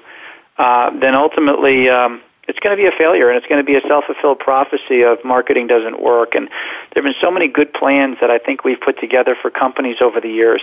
uh, 0.59 0.91
then 1.01 1.15
ultimately 1.15 1.89
um, 1.89 2.21
it's 2.51 2.59
going 2.59 2.77
to 2.77 2.83
be 2.83 2.89
a 2.89 2.93
failure 2.99 3.29
and 3.29 3.39
it's 3.39 3.47
going 3.47 3.65
to 3.65 3.65
be 3.65 3.77
a 3.77 3.81
self-fulfilled 3.87 4.41
prophecy 4.41 5.03
of 5.03 5.25
marketing 5.25 5.69
doesn't 5.69 6.03
work. 6.03 6.35
And 6.35 6.49
there 6.49 7.03
have 7.03 7.05
been 7.05 7.21
so 7.21 7.31
many 7.31 7.47
good 7.47 7.73
plans 7.73 8.17
that 8.21 8.29
I 8.29 8.39
think 8.39 8.65
we've 8.65 8.81
put 8.81 8.99
together 8.99 9.37
for 9.41 9.51
companies 9.51 9.99
over 10.01 10.21
the 10.21 10.29
years. 10.29 10.61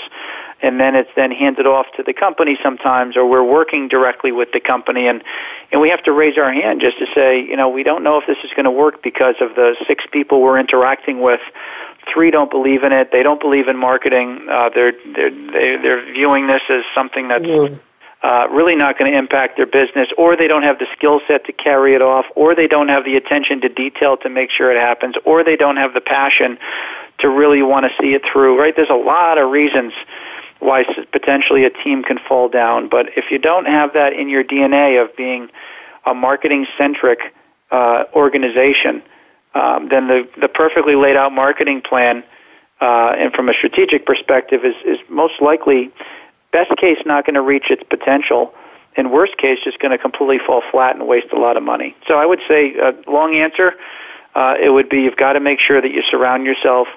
And 0.62 0.82
then 0.82 0.95
it's 0.95 1.10
then 1.15 1.32
handed 1.32 1.65
off 1.65 1.86
to 1.95 2.04
the 2.04 2.13
company 2.13 2.58
sometimes 2.62 3.15
or 3.15 3.26
we're 3.26 3.43
working 3.43 3.88
directly 3.88 4.34
with 4.34 4.52
the 4.52 4.60
company 4.60 5.08
and, 5.08 5.23
and 5.71 5.80
we 5.80 5.89
have 5.89 6.04
to 6.04 6.12
raise 6.12 6.38
our 6.38 6.52
hand 6.52 6.82
just 6.82 7.00
to 7.00 7.06
say, 7.15 7.39
you 7.39 7.56
know, 7.56 7.69
we 7.69 7.84
don't 7.84 8.04
know 8.04 8.19
if 8.19 8.28
this 8.28 8.38
is 8.43 8.52
going 8.52 8.65
to 8.65 8.71
work 8.71 9.02
because 9.02 9.36
of 9.39 9.56
the 9.56 9.78
six 9.88 10.04
people 10.12 10.41
we're 10.41 10.60
interacting 10.60 11.21
with 11.21 11.41
three 12.13 12.32
don't 12.32 12.52
believe 12.52 12.84
in 12.84 12.91
it. 12.91 13.12
They 13.13 13.23
don't 13.23 13.39
believe 13.39 13.69
in 13.69 13.78
marketing. 13.78 14.45
Uh, 14.50 14.69
they're 14.73 14.93
they're 15.15 15.82
they're 15.82 16.13
viewing 16.13 16.47
this 16.47 16.62
as 16.69 16.84
something 16.93 17.28
that's 17.28 17.43
mm 17.43 17.80
uh, 18.23 18.47
really 18.49 18.75
not 18.75 18.97
going 18.97 19.12
to 19.12 19.17
impact 19.17 19.58
their 19.58 19.67
business, 19.67 20.08
or 20.17 20.36
they 20.36 20.47
don't 20.47 20.63
have 20.63 20.80
the 20.80 20.88
skill 20.95 21.21
set 21.27 21.45
to 21.45 21.53
carry 21.53 21.93
it 21.93 22.01
off, 22.01 22.25
or 22.36 22.56
they 22.56 22.67
don't 22.67 22.89
have 22.89 23.06
the 23.06 23.15
attention 23.15 23.62
to 23.62 23.69
detail 23.69 24.17
to 24.17 24.30
make 24.30 24.49
sure 24.49 24.71
it 24.71 24.80
happens, 24.80 25.15
or 25.23 25.43
they 25.43 25.56
don't 25.56 25.77
have 25.77 25.93
the 25.93 26.01
passion 26.01 26.58
to 27.19 27.30
really 27.30 27.62
want 27.62 27.86
to 27.86 27.91
see 28.01 28.13
it 28.13 28.23
through, 28.32 28.60
right? 28.60 28.75
There's 28.75 28.89
a 28.89 28.93
lot 28.93 29.38
of 29.38 29.51
reasons 29.51 29.93
why 30.60 30.84
potentially 31.12 31.65
a 31.65 31.69
team 31.69 32.03
can 32.03 32.17
fall 32.27 32.49
down, 32.49 32.89
but 32.89 33.08
if 33.15 33.25
you 33.30 33.38
don't 33.38 33.65
have 33.65 33.93
that 33.93 34.13
in 34.13 34.30
your 34.30 34.43
DNA 34.43 35.01
of 35.01 35.15
being 35.15 35.49
a 36.06 36.13
marketing 36.13 36.65
centric 36.77 37.19
uh, 37.69 38.06
organization, 38.13 39.03
um, 39.53 39.89
then 39.89 40.08
the, 40.08 40.27
the 40.39 40.47
perfectly 40.47 40.95
laid 40.95 41.15
out 41.15 41.32
marketing 41.32 41.82
plan 41.82 42.23
uh, 42.82 43.13
and 43.17 43.34
from 43.34 43.49
a 43.49 43.53
strategic 43.53 44.06
perspective 44.06 44.63
is, 44.63 44.75
is 44.86 44.97
most 45.10 45.41
likely 45.41 45.91
best 46.51 46.75
case 46.77 46.97
not 47.05 47.25
going 47.25 47.36
to 47.36 47.41
reach 47.41 47.69
its 47.69 47.83
potential 47.89 48.53
in 48.95 49.12
worst 49.12 49.38
case 49.38 49.60
just 49.63 49.79
going 49.79 49.91
to 49.91 49.97
completely 49.97 50.39
fall 50.39 50.62
flat 50.71 50.95
and 50.95 51.07
waste 51.07 51.27
a 51.31 51.39
lot 51.39 51.57
of 51.57 51.63
money 51.63 51.95
so 52.07 52.17
i 52.17 52.25
would 52.25 52.41
say 52.47 52.75
a 52.77 52.93
long 53.10 53.36
answer 53.36 53.73
uh, 54.36 54.53
it 54.62 54.69
would 54.69 54.89
be 54.89 55.01
you've 55.01 55.17
got 55.17 55.33
to 55.33 55.39
make 55.39 55.60
sure 55.60 55.81
that 55.81 55.91
you 55.91 56.03
surround 56.10 56.45
yourself 56.45 56.88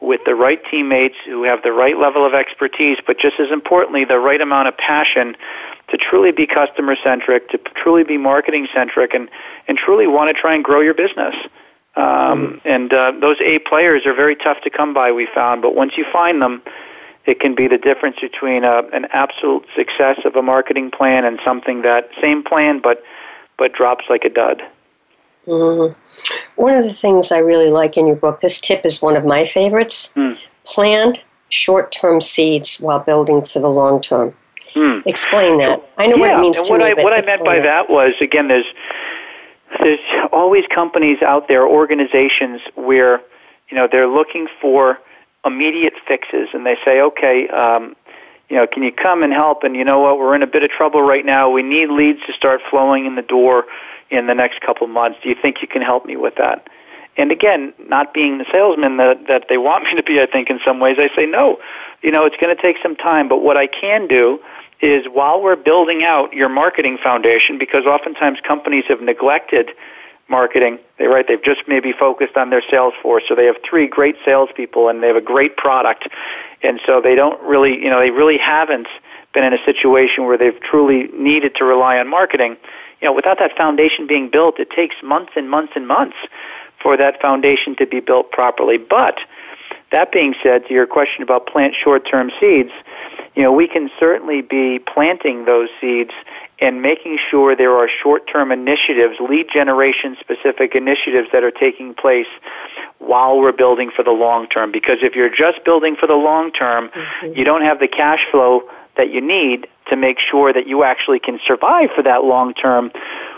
with 0.00 0.20
the 0.24 0.34
right 0.34 0.60
teammates 0.70 1.16
who 1.26 1.42
have 1.42 1.62
the 1.62 1.72
right 1.72 1.98
level 1.98 2.24
of 2.24 2.34
expertise 2.34 2.98
but 3.06 3.18
just 3.18 3.40
as 3.40 3.50
importantly 3.50 4.04
the 4.04 4.18
right 4.18 4.40
amount 4.40 4.68
of 4.68 4.76
passion 4.76 5.36
to 5.88 5.96
truly 5.96 6.30
be 6.30 6.46
customer 6.46 6.96
centric 7.02 7.48
to 7.50 7.58
truly 7.74 8.04
be 8.04 8.16
marketing 8.16 8.68
centric 8.74 9.14
and 9.14 9.28
and 9.66 9.76
truly 9.76 10.06
want 10.06 10.34
to 10.34 10.40
try 10.40 10.54
and 10.54 10.62
grow 10.62 10.80
your 10.80 10.94
business 10.94 11.34
um, 11.96 12.04
mm-hmm. 12.04 12.68
and 12.68 12.92
uh, 12.92 13.12
those 13.20 13.38
A 13.44 13.58
players 13.60 14.06
are 14.06 14.14
very 14.14 14.36
tough 14.36 14.60
to 14.62 14.70
come 14.70 14.94
by 14.94 15.10
we 15.10 15.26
found 15.34 15.62
but 15.62 15.74
once 15.74 15.94
you 15.96 16.04
find 16.12 16.40
them 16.40 16.62
it 17.28 17.40
can 17.40 17.54
be 17.54 17.68
the 17.68 17.76
difference 17.76 18.16
between 18.20 18.64
a, 18.64 18.82
an 18.94 19.06
absolute 19.12 19.66
success 19.76 20.18
of 20.24 20.34
a 20.34 20.42
marketing 20.42 20.90
plan 20.90 21.26
and 21.26 21.38
something 21.44 21.82
that 21.82 22.08
same 22.20 22.42
plan 22.42 22.80
but 22.80 23.02
but 23.58 23.72
drops 23.72 24.06
like 24.08 24.24
a 24.24 24.30
dud. 24.30 24.62
Mm-hmm. 25.46 25.98
One 26.56 26.74
of 26.74 26.84
the 26.84 26.92
things 26.92 27.32
I 27.32 27.38
really 27.38 27.70
like 27.70 27.96
in 27.96 28.06
your 28.06 28.16
book, 28.16 28.40
this 28.40 28.60
tip 28.60 28.84
is 28.84 29.02
one 29.02 29.16
of 29.16 29.24
my 29.24 29.44
favorites. 29.44 30.12
Mm. 30.16 30.38
Plant 30.64 31.24
short-term 31.48 32.20
seeds 32.20 32.78
while 32.78 33.00
building 33.00 33.42
for 33.42 33.58
the 33.58 33.68
long 33.68 34.00
term. 34.00 34.34
Mm. 34.74 35.02
Explain 35.06 35.56
that. 35.58 35.82
I 35.98 36.06
know 36.06 36.16
yeah, 36.16 36.20
what 36.20 36.30
it 36.30 36.40
means 36.40 36.58
and 36.58 36.66
to 36.66 36.72
what 36.72 36.80
me. 36.80 36.86
I, 36.86 37.02
what 37.02 37.12
I 37.12 37.22
meant 37.22 37.44
by 37.44 37.56
that. 37.56 37.62
that 37.64 37.90
was 37.90 38.14
again, 38.20 38.48
there's 38.48 38.66
there's 39.80 39.98
always 40.32 40.64
companies 40.74 41.20
out 41.22 41.48
there, 41.48 41.66
organizations 41.66 42.60
where 42.74 43.20
you 43.70 43.76
know 43.76 43.88
they're 43.90 44.08
looking 44.08 44.46
for 44.60 44.98
immediate 45.44 45.94
fixes, 46.06 46.48
and 46.52 46.66
they 46.66 46.76
say, 46.84 47.00
okay, 47.00 47.48
um, 47.48 47.94
you 48.48 48.56
know, 48.56 48.66
can 48.66 48.82
you 48.82 48.92
come 48.92 49.22
and 49.22 49.32
help? 49.32 49.62
And 49.62 49.76
you 49.76 49.84
know 49.84 49.98
what, 49.98 50.18
we're 50.18 50.34
in 50.34 50.42
a 50.42 50.46
bit 50.46 50.62
of 50.62 50.70
trouble 50.70 51.02
right 51.02 51.24
now. 51.24 51.50
We 51.50 51.62
need 51.62 51.90
leads 51.90 52.20
to 52.26 52.32
start 52.32 52.60
flowing 52.70 53.06
in 53.06 53.14
the 53.14 53.22
door 53.22 53.64
in 54.10 54.26
the 54.26 54.34
next 54.34 54.60
couple 54.60 54.86
months. 54.86 55.18
Do 55.22 55.28
you 55.28 55.34
think 55.40 55.60
you 55.60 55.68
can 55.68 55.82
help 55.82 56.06
me 56.06 56.16
with 56.16 56.36
that? 56.36 56.68
And 57.16 57.32
again, 57.32 57.74
not 57.88 58.14
being 58.14 58.38
the 58.38 58.46
salesman 58.50 58.96
that, 58.96 59.26
that 59.26 59.46
they 59.48 59.58
want 59.58 59.84
me 59.90 59.96
to 59.96 60.02
be, 60.02 60.20
I 60.20 60.26
think 60.26 60.48
in 60.48 60.60
some 60.64 60.80
ways, 60.80 60.96
I 60.98 61.14
say, 61.14 61.26
no, 61.26 61.58
you 62.02 62.10
know, 62.10 62.24
it's 62.24 62.36
going 62.36 62.54
to 62.54 62.60
take 62.60 62.76
some 62.82 62.96
time. 62.96 63.28
But 63.28 63.42
what 63.42 63.56
I 63.56 63.66
can 63.66 64.06
do 64.06 64.40
is 64.80 65.06
while 65.12 65.42
we're 65.42 65.56
building 65.56 66.04
out 66.04 66.32
your 66.32 66.48
marketing 66.48 66.98
foundation, 67.02 67.58
because 67.58 67.84
oftentimes 67.84 68.38
companies 68.46 68.84
have 68.88 69.00
neglected 69.00 69.70
marketing. 70.28 70.78
They 70.98 71.06
right 71.06 71.26
they've 71.26 71.42
just 71.42 71.62
maybe 71.66 71.92
focused 71.92 72.36
on 72.36 72.50
their 72.50 72.62
sales 72.70 72.94
force, 73.02 73.24
so 73.28 73.34
they 73.34 73.46
have 73.46 73.56
three 73.68 73.86
great 73.86 74.16
salespeople 74.24 74.88
and 74.88 75.02
they 75.02 75.06
have 75.06 75.16
a 75.16 75.20
great 75.20 75.56
product, 75.56 76.08
and 76.62 76.80
so 76.86 77.00
they 77.00 77.14
don't 77.14 77.40
really 77.42 77.74
you 77.74 77.90
know 77.90 78.00
they 78.00 78.10
really 78.10 78.38
haven't 78.38 78.88
been 79.32 79.44
in 79.44 79.52
a 79.52 79.64
situation 79.64 80.24
where 80.24 80.38
they've 80.38 80.60
truly 80.60 81.08
needed 81.12 81.54
to 81.56 81.64
rely 81.64 81.98
on 81.98 82.08
marketing. 82.08 82.56
You 83.00 83.06
know, 83.06 83.12
without 83.12 83.38
that 83.38 83.56
foundation 83.56 84.06
being 84.06 84.30
built, 84.30 84.58
it 84.58 84.70
takes 84.70 84.96
months 85.02 85.32
and 85.36 85.48
months 85.48 85.74
and 85.76 85.86
months 85.86 86.16
for 86.82 86.96
that 86.96 87.20
foundation 87.20 87.76
to 87.76 87.86
be 87.86 88.00
built 88.00 88.32
properly. 88.32 88.78
But 88.78 89.18
that 89.92 90.12
being 90.12 90.34
said, 90.42 90.66
to 90.66 90.74
your 90.74 90.86
question 90.86 91.22
about 91.22 91.46
plant 91.46 91.74
short-term 91.74 92.30
seeds, 92.40 92.72
you 93.34 93.42
know, 93.42 93.52
we 93.52 93.68
can 93.68 93.90
certainly 93.98 94.42
be 94.42 94.78
planting 94.80 95.44
those 95.44 95.68
seeds 95.80 96.10
and 96.60 96.82
making 96.82 97.18
sure 97.30 97.54
there 97.54 97.76
are 97.76 97.88
short-term 98.02 98.50
initiatives, 98.50 99.16
lead 99.20 99.46
generation 99.52 100.16
specific 100.20 100.74
initiatives 100.74 101.28
that 101.32 101.44
are 101.44 101.52
taking 101.52 101.94
place 101.94 102.26
while 102.98 103.38
we're 103.38 103.52
building 103.52 103.90
for 103.94 104.02
the 104.02 104.10
long 104.10 104.48
term. 104.48 104.72
Because 104.72 104.98
if 105.02 105.14
you're 105.14 105.34
just 105.34 105.64
building 105.64 105.96
for 105.96 106.06
the 106.06 106.16
long 106.16 106.50
term, 106.50 106.88
mm-hmm. 106.88 107.38
you 107.38 107.44
don't 107.44 107.62
have 107.62 107.78
the 107.78 107.88
cash 107.88 108.26
flow 108.30 108.68
that 108.96 109.12
you 109.12 109.20
need 109.20 109.68
to 109.88 109.96
make 109.96 110.18
sure 110.18 110.52
that 110.52 110.66
you 110.66 110.82
actually 110.82 111.20
can 111.20 111.38
survive 111.46 111.90
for 111.94 112.02
that 112.02 112.24
long 112.24 112.54
term 112.54 112.90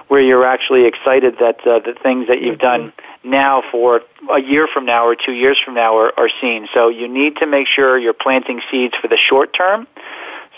where 0.09 0.20
you're 0.20 0.44
actually 0.44 0.87
excited 0.87 1.37
that 1.38 1.64
uh, 1.66 1.78
the 1.78 1.94
things 2.02 2.26
that 2.26 2.42
you've 2.42 2.59
done 2.59 2.92
now 3.22 3.62
for 3.70 4.00
a 4.33 4.40
year 4.40 4.66
from 4.66 4.85
now 4.85 5.06
or 5.06 5.14
two 5.14 5.33
years 5.33 5.61
from 5.64 5.74
now 5.74 5.96
are, 5.96 6.12
are 6.18 6.30
seen. 6.40 6.66
So 6.74 6.88
you 6.88 7.06
need 7.06 7.37
to 7.37 7.46
make 7.46 7.68
sure 7.68 7.96
you're 7.96 8.12
planting 8.12 8.61
seeds 8.70 8.94
for 9.00 9.06
the 9.06 9.18
short 9.18 9.52
term 9.52 9.87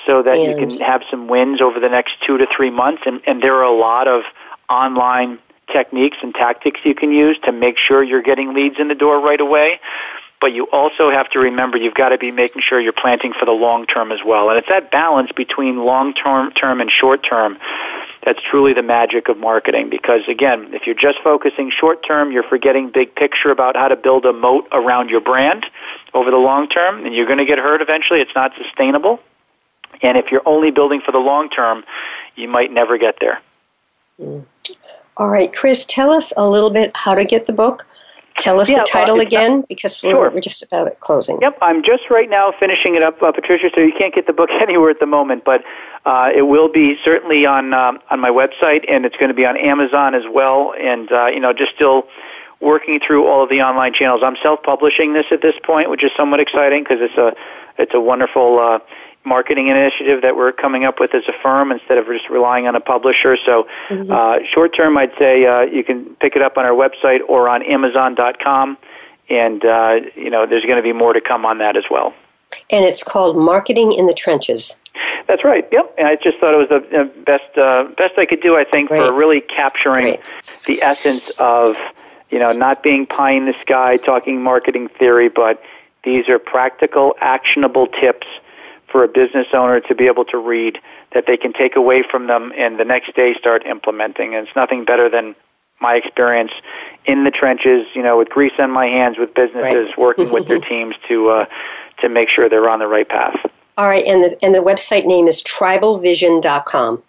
so 0.07 0.23
that 0.23 0.39
and 0.39 0.61
you 0.61 0.69
can 0.69 0.81
have 0.81 1.03
some 1.11 1.29
wins 1.29 1.61
over 1.61 1.81
the 1.81 1.89
next 1.89 2.15
two 2.27 2.39
to 2.39 2.47
three 2.55 2.71
months. 2.71 3.03
And, 3.07 3.21
and 3.27 3.43
there 3.43 3.57
are 3.57 3.65
a 3.65 3.77
lot 3.77 4.09
of 4.09 4.23
online 4.69 5.39
techniques 5.73 6.19
and 6.23 6.35
tactics 6.35 6.81
you 6.85 6.95
can 6.95 7.13
use 7.13 7.39
to 7.45 7.53
make 7.53 7.79
sure 7.79 8.03
you're 8.03 8.23
getting 8.23 8.55
leads 8.55 8.77
in 8.79 8.89
the 8.89 8.95
door 8.95 9.21
right 9.21 9.41
away. 9.41 9.81
But 10.41 10.53
you 10.53 10.67
also 10.73 11.11
have 11.11 11.31
to 11.31 11.39
remember 11.39 11.77
you've 11.77 11.95
got 11.95 12.09
to 12.09 12.19
be 12.19 12.33
making 12.33 12.63
sure 12.63 12.81
you're 12.81 12.93
planting 12.93 13.33
for 13.33 13.45
the 13.45 13.53
long 13.53 13.87
term 13.87 14.11
as 14.11 14.19
well. 14.27 14.51
And 14.51 14.59
it's 14.59 14.69
that 14.69 14.91
balance 14.91 15.31
between 15.31 15.85
long 15.85 16.15
term 16.15 16.51
term 16.53 16.81
and 16.81 16.91
short 16.91 17.23
term 17.23 17.59
that's 18.25 18.41
truly 18.43 18.73
the 18.73 18.83
magic 18.83 19.29
of 19.29 19.39
marketing 19.39 19.91
because 19.91 20.21
again, 20.29 20.75
if 20.75 20.87
you're 20.87 20.95
just 20.95 21.19
focusing 21.23 21.71
short 21.71 22.05
term, 22.07 22.31
you're 22.31 22.45
forgetting 22.45 22.91
big 22.93 23.15
picture 23.15 23.51
about 23.51 23.77
how 23.77 23.89
to 23.89 23.97
build 23.97 24.25
a 24.25 24.33
moat 24.33 24.69
around 24.73 25.11
your 25.11 25.21
brand 25.21 25.67
over 26.15 26.31
the 26.31 26.37
long 26.37 26.69
term 26.69 27.05
and 27.05 27.15
you're 27.15 27.27
going 27.27 27.39
to 27.39 27.45
get 27.45 27.59
hurt 27.59 27.81
eventually. 27.81 28.21
It's 28.21 28.35
not 28.35 28.53
sustainable. 28.57 29.21
And 30.03 30.19
if 30.19 30.31
you're 30.31 30.47
only 30.47 30.71
building 30.71 31.01
for 31.01 31.13
the 31.13 31.19
long 31.19 31.49
term, 31.49 31.85
you 32.37 32.49
might 32.49 32.73
never 32.73 32.99
get 32.99 33.17
there. 33.21 33.41
Mm. 34.21 34.45
All 35.17 35.29
right, 35.29 35.53
Chris, 35.53 35.85
tell 35.85 36.11
us 36.11 36.33
a 36.37 36.49
little 36.49 36.71
bit 36.71 36.91
how 36.97 37.15
to 37.15 37.25
get 37.25 37.45
the 37.45 37.53
book. 37.53 37.87
Tell 38.39 38.61
us 38.61 38.71
yeah, 38.71 38.79
the 38.79 38.85
title 38.85 39.19
uh, 39.19 39.23
again 39.23 39.65
because 39.69 40.03
we're, 40.03 40.13
sure. 40.13 40.31
we're, 40.31 40.41
just 40.41 40.63
about 40.63 40.87
at 40.87 41.01
closing. 41.01 41.39
Yep, 41.43 41.59
I'm 41.61 41.83
just 41.83 42.09
right 42.11 42.31
now 42.31 42.53
finishing 42.59 42.95
it 42.95 43.03
up, 43.03 43.23
uh, 43.23 43.31
Patricia, 43.31 43.69
so 43.75 43.81
you 43.81 43.93
can't 43.97 44.15
get 44.15 44.27
the 44.27 44.33
book 44.33 44.49
anywhere 44.61 44.89
at 44.89 45.01
the 45.01 45.07
moment, 45.07 45.45
but 45.45 45.63
uh, 46.07 46.31
it 46.35 46.43
will 46.43 46.69
be 46.69 46.97
certainly 47.05 47.45
on 47.45 47.75
um, 47.75 47.99
on 48.11 48.21
my 48.21 48.31
website, 48.31 48.91
and 48.91 49.05
it's 49.05 49.17
going 49.17 49.29
to 49.29 49.35
be 49.35 49.45
on 49.45 49.59
Amazon 49.59 50.15
as 50.15 50.25
well. 50.31 50.75
And 50.81 51.13
uh, 51.13 51.27
you 51.27 51.41
know, 51.41 51.53
just 51.53 51.75
still 51.75 52.09
working 52.61 53.01
through 53.07 53.27
all 53.27 53.43
of 53.43 53.51
the 53.51 53.61
online 53.61 53.93
channels. 53.93 54.23
I'm 54.25 54.37
self-publishing 54.43 55.13
this 55.13 55.27
at 55.31 55.43
this 55.43 55.57
point, 55.63 55.91
which 55.91 56.03
is 56.03 56.11
somewhat 56.17 56.41
exciting 56.41 56.85
because 56.85 56.99
it's 57.01 57.19
a 57.19 57.35
it's 57.77 57.93
a 57.93 58.01
wonderful 58.01 58.59
uh, 58.59 58.79
marketing 59.25 59.69
initiative 59.69 60.23
that 60.23 60.37
we're 60.37 60.53
coming 60.53 60.85
up 60.85 60.99
with 60.99 61.15
as 61.15 61.23
a 61.29 61.33
firm 61.43 61.71
instead 61.71 61.99
of 61.99 62.07
just 62.07 62.29
relying 62.29 62.67
on 62.67 62.75
a 62.75 62.81
publisher. 62.81 63.37
So, 63.45 63.69
mm-hmm. 63.89 64.11
uh, 64.11 64.39
short 64.53 64.75
term, 64.75 64.97
I'd 64.99 65.13
say 65.19 65.47
uh, 65.47 65.63
you 65.63 65.85
can 65.85 66.17
pick 66.17 66.37
it 66.37 66.43
up 66.43 66.59
on 66.59 66.65
our 66.65 66.73
website 66.73 67.21
or 67.29 67.49
on 67.49 67.63
Amazon.com, 67.63 68.79
and 69.29 69.65
uh, 69.65 70.01
you 70.17 70.31
know 70.31 70.47
there's 70.47 70.65
going 70.65 70.77
to 70.77 70.83
be 70.83 70.93
more 70.93 71.13
to 71.13 71.21
come 71.21 71.45
on 71.45 71.59
that 71.59 71.77
as 71.77 71.85
well. 71.91 72.15
And 72.71 72.85
it's 72.85 73.03
called 73.03 73.37
Marketing 73.37 73.93
in 73.93 74.07
the 74.07 74.13
Trenches. 74.13 74.79
That's 75.27 75.43
right. 75.43 75.67
Yep. 75.73 75.95
And 75.97 76.07
I 76.07 76.17
just 76.17 76.39
thought 76.39 76.53
it 76.53 76.59
was 76.59 76.69
the 76.69 77.11
best 77.25 77.57
uh, 77.57 77.85
best 77.97 78.19
I 78.19 78.27
could 78.27 78.43
do. 78.43 78.57
I 78.57 78.65
think 78.65 78.89
Great. 78.89 79.07
for 79.07 79.15
really 79.15 79.41
capturing 79.41 80.05
Great. 80.05 80.63
the 80.67 80.83
essence 80.83 81.31
of 81.39 81.77
you 82.31 82.39
know 82.39 82.53
not 82.53 82.83
being 82.83 83.07
pie 83.07 83.33
in 83.33 83.47
the 83.47 83.59
sky 83.61 83.97
talking 83.97 84.43
marketing 84.43 84.89
theory, 84.89 85.29
but 85.29 85.63
these 86.05 86.29
are 86.29 86.39
practical, 86.39 87.15
actionable 87.21 87.87
tips 87.87 88.27
for 88.93 89.03
a 89.03 89.09
business 89.09 89.49
owner 89.55 89.81
to 89.81 89.95
be 89.95 90.07
able 90.07 90.25
to 90.27 90.39
read 90.39 90.79
that 91.15 91.27
they 91.27 91.37
can 91.37 91.53
take 91.53 91.75
away 91.75 92.05
from 92.09 92.27
them 92.27 92.53
and 92.57 92.79
the 92.79 92.85
next 92.85 93.17
day 93.17 93.35
start 93.35 93.67
implementing. 93.67 94.35
And 94.35 94.47
it's 94.47 94.55
nothing 94.55 94.85
better 94.85 95.09
than 95.09 95.35
my 95.81 95.97
experience 95.97 96.53
in 97.07 97.25
the 97.25 97.31
trenches, 97.31 97.87
you 97.95 98.03
know, 98.03 98.17
with 98.19 98.29
grease 98.29 98.53
on 98.59 98.71
my 98.71 98.87
hands 98.87 99.19
with 99.19 99.35
businesses, 99.35 99.89
right. 99.89 99.99
working 99.99 100.31
with 100.31 100.47
their 100.47 100.61
teams 100.69 100.95
to 101.09 101.31
uh, 101.31 101.47
to 102.01 102.09
make 102.09 102.29
sure 102.29 102.49
they're 102.49 102.69
on 102.69 102.79
the 102.79 102.87
right 102.87 103.09
path. 103.09 103.35
All 103.77 103.89
right, 103.89 104.05
and 104.05 104.23
the 104.23 104.45
and 104.45 104.55
the 104.55 104.61
website 104.61 105.07
name 105.07 105.27
is 105.27 105.43
tribalvision.com. 105.43 107.03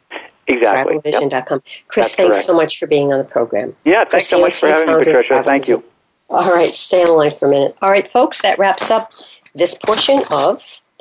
Exactly. 0.47 0.97
Tribalvision.com. 0.97 1.61
Chris, 1.87 2.07
That's 2.07 2.15
thanks 2.15 2.35
correct. 2.37 2.45
so 2.45 2.55
much 2.55 2.79
for 2.79 2.87
being 2.87 3.13
on 3.13 3.19
the 3.19 3.23
program. 3.25 3.75
Yeah, 3.85 4.03
thanks 4.05 4.27
so 4.27 4.41
much 4.41 4.59
for 4.59 4.67
having 4.67 4.87
me, 4.87 5.03
Patricia. 5.03 5.43
Thank 5.43 5.67
you. 5.67 5.83
All 6.29 6.51
right, 6.51 6.73
stay 6.73 7.03
on 7.03 7.15
line 7.15 7.31
for 7.31 7.47
a 7.47 7.49
minute. 7.49 7.77
All 7.81 7.91
right, 7.91 8.07
folks, 8.07 8.41
that 8.41 8.57
wraps 8.57 8.89
up 8.89 9.11
this 9.53 9.75
portion 9.75 10.23
of 10.31 10.81